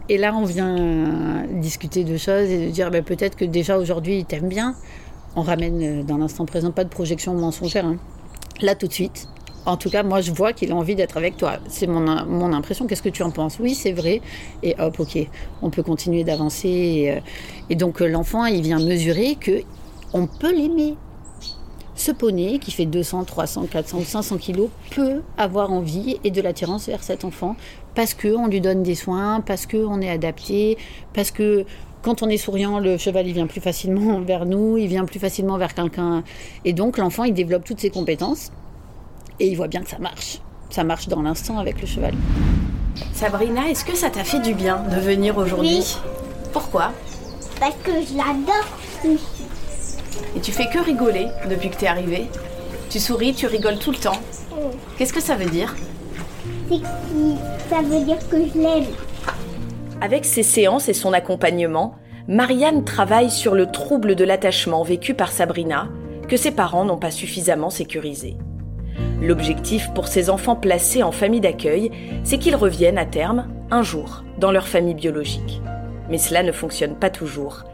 Et 0.08 0.18
là, 0.18 0.34
on 0.34 0.44
vient 0.44 1.44
discuter 1.50 2.04
de 2.04 2.16
choses 2.16 2.50
et 2.50 2.66
de 2.66 2.70
dire 2.70 2.90
ben, 2.90 3.02
peut-être 3.02 3.36
que 3.36 3.44
déjà 3.44 3.78
aujourd'hui, 3.78 4.18
il 4.18 4.24
t'aime 4.24 4.48
bien. 4.48 4.74
On 5.36 5.42
ramène 5.42 5.82
euh, 5.82 6.02
dans 6.02 6.18
l'instant 6.18 6.46
présent 6.46 6.72
pas 6.72 6.84
de 6.84 6.88
projection 6.88 7.34
mensongère. 7.34 7.86
hein. 7.86 7.96
Là, 8.60 8.74
tout 8.74 8.88
de 8.88 8.92
suite. 8.92 9.28
En 9.66 9.76
tout 9.76 9.90
cas, 9.90 10.02
moi, 10.02 10.20
je 10.20 10.32
vois 10.32 10.52
qu'il 10.52 10.72
a 10.72 10.74
envie 10.74 10.94
d'être 10.94 11.16
avec 11.16 11.36
toi. 11.36 11.58
C'est 11.68 11.86
mon, 11.86 12.52
impression. 12.52 12.86
Qu'est-ce 12.86 13.02
que 13.02 13.08
tu 13.08 13.22
en 13.22 13.30
penses? 13.30 13.58
Oui, 13.60 13.74
c'est 13.74 13.92
vrai. 13.92 14.22
Et 14.62 14.74
hop, 14.78 14.98
ok, 15.00 15.18
on 15.62 15.70
peut 15.70 15.82
continuer 15.82 16.24
d'avancer. 16.24 16.68
Et, 16.68 17.12
euh, 17.12 17.20
et 17.68 17.76
donc, 17.76 18.00
euh, 18.00 18.08
l'enfant, 18.08 18.46
il 18.46 18.62
vient 18.62 18.78
mesurer 18.78 19.36
que 19.36 19.62
on 20.14 20.26
peut 20.26 20.54
l'aimer. 20.54 20.96
Ce 21.98 22.12
poney 22.12 22.60
qui 22.60 22.70
fait 22.70 22.86
200, 22.86 23.24
300, 23.24 23.66
400 23.66 23.98
ou 23.98 24.04
500 24.04 24.38
kilos 24.38 24.68
peut 24.92 25.20
avoir 25.36 25.72
envie 25.72 26.16
et 26.22 26.30
de 26.30 26.40
l'attirance 26.40 26.86
vers 26.86 27.02
cet 27.02 27.24
enfant 27.24 27.56
parce 27.96 28.14
que 28.14 28.28
on 28.28 28.46
lui 28.46 28.60
donne 28.60 28.84
des 28.84 28.94
soins, 28.94 29.40
parce 29.40 29.66
que 29.66 29.76
on 29.76 30.00
est 30.00 30.08
adapté, 30.08 30.78
parce 31.12 31.32
que 31.32 31.64
quand 32.02 32.22
on 32.22 32.28
est 32.28 32.36
souriant, 32.36 32.78
le 32.78 32.98
cheval 32.98 33.26
il 33.26 33.32
vient 33.32 33.48
plus 33.48 33.60
facilement 33.60 34.20
vers 34.26 34.46
nous, 34.46 34.78
il 34.78 34.86
vient 34.86 35.04
plus 35.06 35.18
facilement 35.18 35.58
vers 35.58 35.74
quelqu'un. 35.74 36.22
Et 36.64 36.72
donc 36.72 36.98
l'enfant 36.98 37.24
il 37.24 37.34
développe 37.34 37.64
toutes 37.64 37.80
ses 37.80 37.90
compétences 37.90 38.52
et 39.40 39.48
il 39.48 39.56
voit 39.56 39.66
bien 39.68 39.82
que 39.82 39.90
ça 39.90 39.98
marche. 39.98 40.38
Ça 40.70 40.84
marche 40.84 41.08
dans 41.08 41.22
l'instant 41.22 41.58
avec 41.58 41.80
le 41.80 41.88
cheval. 41.88 42.14
Sabrina, 43.12 43.68
est-ce 43.68 43.84
que 43.84 43.96
ça 43.96 44.08
t'a 44.08 44.22
fait 44.22 44.40
du 44.40 44.54
bien 44.54 44.84
de 44.84 45.00
venir 45.00 45.36
aujourd'hui? 45.36 45.78
Oui. 45.78 45.96
Pourquoi? 46.52 46.92
Parce 47.58 47.74
que 47.82 47.90
je 47.90 48.16
l'adore. 48.16 49.57
Et 50.36 50.40
tu 50.40 50.52
fais 50.52 50.68
que 50.68 50.78
rigoler 50.78 51.28
depuis 51.48 51.70
que 51.70 51.76
t'es 51.76 51.86
arrivé. 51.86 52.26
Tu 52.90 52.98
souris, 53.00 53.34
tu 53.34 53.46
rigoles 53.46 53.78
tout 53.78 53.90
le 53.90 53.98
temps. 53.98 54.20
Qu'est-ce 54.96 55.12
que 55.12 55.20
ça 55.20 55.34
veut 55.34 55.50
dire? 55.50 55.74
C'est 56.70 56.80
que 56.80 56.86
ça 57.70 57.82
veut 57.82 58.04
dire 58.04 58.18
que 58.28 58.36
je 58.36 58.58
l'aime. 58.58 58.86
Avec 60.00 60.24
ses 60.24 60.42
séances 60.42 60.88
et 60.88 60.94
son 60.94 61.12
accompagnement, 61.12 61.96
Marianne 62.28 62.84
travaille 62.84 63.30
sur 63.30 63.54
le 63.54 63.70
trouble 63.70 64.14
de 64.14 64.24
l'attachement 64.24 64.82
vécu 64.82 65.14
par 65.14 65.32
Sabrina, 65.32 65.88
que 66.28 66.36
ses 66.36 66.50
parents 66.50 66.84
n'ont 66.84 66.98
pas 66.98 67.10
suffisamment 67.10 67.70
sécurisé. 67.70 68.36
L'objectif 69.20 69.88
pour 69.94 70.06
ces 70.06 70.30
enfants 70.30 70.56
placés 70.56 71.02
en 71.02 71.10
famille 71.10 71.40
d'accueil, 71.40 71.90
c'est 72.22 72.38
qu'ils 72.38 72.54
reviennent 72.54 72.98
à 72.98 73.06
terme, 73.06 73.48
un 73.70 73.82
jour, 73.82 74.24
dans 74.38 74.52
leur 74.52 74.68
famille 74.68 74.94
biologique. 74.94 75.60
Mais 76.08 76.18
cela 76.18 76.42
ne 76.42 76.52
fonctionne 76.52 76.94
pas 76.94 77.10
toujours. 77.10 77.64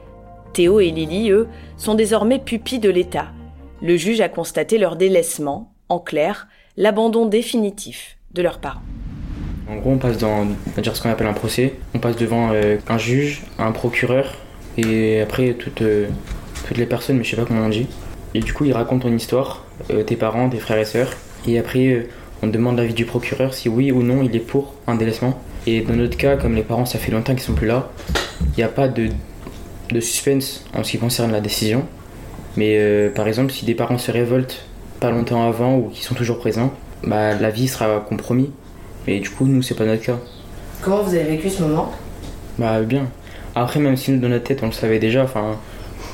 Théo 0.55 0.79
et 0.79 0.93
Lily, 0.93 1.31
eux, 1.31 1.49
sont 1.77 1.95
désormais 1.95 2.39
pupilles 2.39 2.79
de 2.79 2.89
l'État. 2.89 3.27
Le 3.83 3.97
juge 3.97 4.21
a 4.21 4.29
constaté 4.29 4.79
leur 4.79 4.95
délaissement, 4.95 5.73
en 5.89 5.99
clair, 5.99 6.47
l'abandon 6.77 7.27
définitif 7.27 8.17
de 8.33 8.41
leurs 8.41 8.61
parents. 8.61 8.83
En 9.69 9.77
gros, 9.77 9.91
on 9.91 9.99
passe 9.99 10.17
dans 10.17 10.47
ce 10.77 11.03
qu'on 11.03 11.11
appelle 11.11 11.27
un 11.27 11.33
procès. 11.33 11.75
On 11.95 11.99
passe 11.99 12.17
devant 12.17 12.51
euh, 12.53 12.77
un 12.89 12.99
juge, 12.99 13.43
un 13.59 13.73
procureur 13.73 14.37
et 14.79 15.21
après 15.21 15.55
toutes, 15.55 15.83
euh, 15.83 16.07
toutes 16.67 16.79
les 16.79 16.87
personnes, 16.87 17.19
mais 17.19 17.25
je 17.25 17.31
sais 17.31 17.37
pas 17.37 17.47
comment 17.47 17.67
on 17.67 17.69
dit. 17.69 17.89
Et 18.35 18.41
du 18.41 18.53
coup, 18.53 18.65
ils 18.65 18.73
racontent 18.73 19.09
ton 19.09 19.15
histoire, 19.15 19.65
euh, 19.91 20.05
tes 20.05 20.17
parents, 20.17 20.49
tes 20.49 20.59
frères 20.59 20.79
et 20.79 20.85
sœurs. 20.85 21.11
Et 21.49 21.59
après, 21.59 22.07
on 22.43 22.47
demande 22.47 22.77
l'avis 22.77 22.95
du 22.95 23.07
procureur 23.07 23.55
si 23.55 23.69
oui 23.69 23.91
ou 23.91 24.05
non 24.05 24.23
il 24.23 24.35
est 24.37 24.41
pour 24.41 24.75
un 24.87 24.95
délaissement. 24.95 25.41
Et 25.67 25.81
dans 25.81 25.95
notre 25.95 26.17
cas, 26.17 26.37
comme 26.37 26.55
les 26.55 26.63
parents, 26.63 26.87
ça 26.87 27.01
fait 27.01 27.11
longtemps 27.11 27.35
qu'ils 27.35 27.43
sont 27.43 27.55
plus 27.55 27.67
là, 27.67 27.91
il 28.41 28.59
n'y 28.59 28.63
a 28.63 28.69
pas 28.69 28.87
de, 28.87 29.09
de 29.91 30.01
suspense 30.01 30.65
en 30.75 30.85
ce 30.85 30.93
qui 30.93 30.99
concerne 30.99 31.33
la 31.33 31.41
décision. 31.41 31.85
Mais 32.57 32.77
euh, 32.79 33.11
par 33.11 33.27
exemple, 33.27 33.53
si 33.53 33.65
des 33.65 33.75
parents 33.75 33.99
se 33.99 34.11
révoltent 34.11 34.65
pas 35.01 35.11
longtemps 35.11 35.47
avant 35.47 35.77
ou 35.77 35.89
qui 35.89 36.03
sont 36.03 36.15
toujours 36.15 36.39
présents, 36.39 36.73
bah, 37.03 37.35
la 37.35 37.51
vie 37.51 37.69
sera 37.69 38.01
compromis. 38.01 38.51
Mais 39.07 39.21
du 39.21 39.31
coup, 39.31 39.45
nous, 39.45 39.63
c'est 39.63 39.75
pas 39.75 39.85
notre 39.85 40.03
cas. 40.03 40.19
Comment 40.83 41.03
vous 41.03 41.15
avez 41.15 41.25
vécu 41.25 41.51
ce 41.51 41.63
moment? 41.63 41.93
Bah 42.59 42.81
bien. 42.81 43.09
Après, 43.55 43.81
même 43.81 43.97
si 43.97 44.11
nous, 44.13 44.21
dans 44.21 44.29
notre 44.29 44.45
tête, 44.45 44.63
on 44.63 44.67
le 44.67 44.73
savait 44.73 44.99
déjà, 44.99 45.23
enfin, 45.25 45.57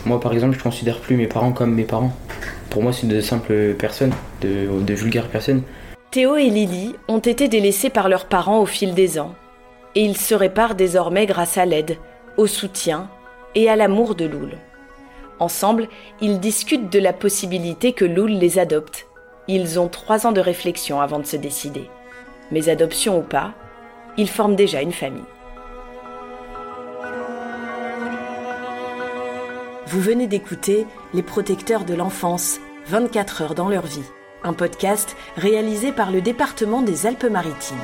moi 0.05 0.21
par 0.21 0.33
exemple, 0.33 0.57
je 0.57 0.63
considère 0.63 0.99
plus 1.01 1.17
mes 1.17 1.27
parents 1.27 1.53
comme 1.53 1.75
mes 1.75 1.85
parents. 1.85 2.13
Pour 2.71 2.83
moi, 2.83 2.93
c'est 2.93 3.07
de 3.07 3.21
simples 3.21 3.75
personnes, 3.75 4.13
de, 4.41 4.69
de 4.81 4.95
vulgaires 4.95 5.29
personnes. 5.29 5.63
Théo 6.11 6.37
et 6.37 6.51
Lily 6.51 6.95
ont 7.09 7.19
été 7.19 7.49
délaissés 7.49 7.91
par 7.91 8.09
leurs 8.09 8.27
parents 8.27 8.61
au 8.61 8.67
fil 8.67 8.95
des 8.95 9.19
ans, 9.19 9.35
et 9.95 10.03
ils 10.03 10.17
se 10.17 10.35
réparent 10.35 10.75
désormais 10.75 11.27
grâce 11.27 11.59
à 11.59 11.65
l'aide, 11.65 11.97
au 12.37 12.47
soutien 12.47 13.09
et 13.55 13.69
à 13.69 13.77
l'amour 13.77 14.15
de 14.15 14.25
Loul. 14.25 14.53
Ensemble, 15.39 15.89
ils 16.21 16.39
discutent 16.39 16.91
de 16.91 16.99
la 16.99 17.13
possibilité 17.13 17.93
que 17.93 18.05
Loul 18.05 18.31
les 18.31 18.59
adopte. 18.59 19.07
Ils 19.49 19.81
ont 19.81 19.89
trois 19.89 20.27
ans 20.27 20.33
de 20.33 20.41
réflexion 20.41 21.01
avant 21.01 21.19
de 21.19 21.27
se 21.27 21.37
décider. 21.37 21.89
Mais 22.51 22.69
adoption 22.69 23.19
ou 23.19 23.23
pas, 23.23 23.55
ils 24.17 24.29
forment 24.29 24.57
déjà 24.57 24.83
une 24.83 24.93
famille. 24.93 25.25
Vous 29.87 30.01
venez 30.01 30.27
d'écouter 30.27 30.87
Les 31.15 31.23
protecteurs 31.23 31.85
de 31.85 31.95
l'enfance, 31.95 32.61
24 32.87 33.43
heures 33.43 33.55
dans 33.55 33.69
leur 33.69 33.87
vie, 33.87 34.05
un 34.45 34.53
podcast 34.53 35.17
réalisé 35.37 35.91
par 35.91 36.13
le 36.13 36.21
département 36.21 36.83
des 36.83 37.07
Alpes-Maritimes. 37.07 37.77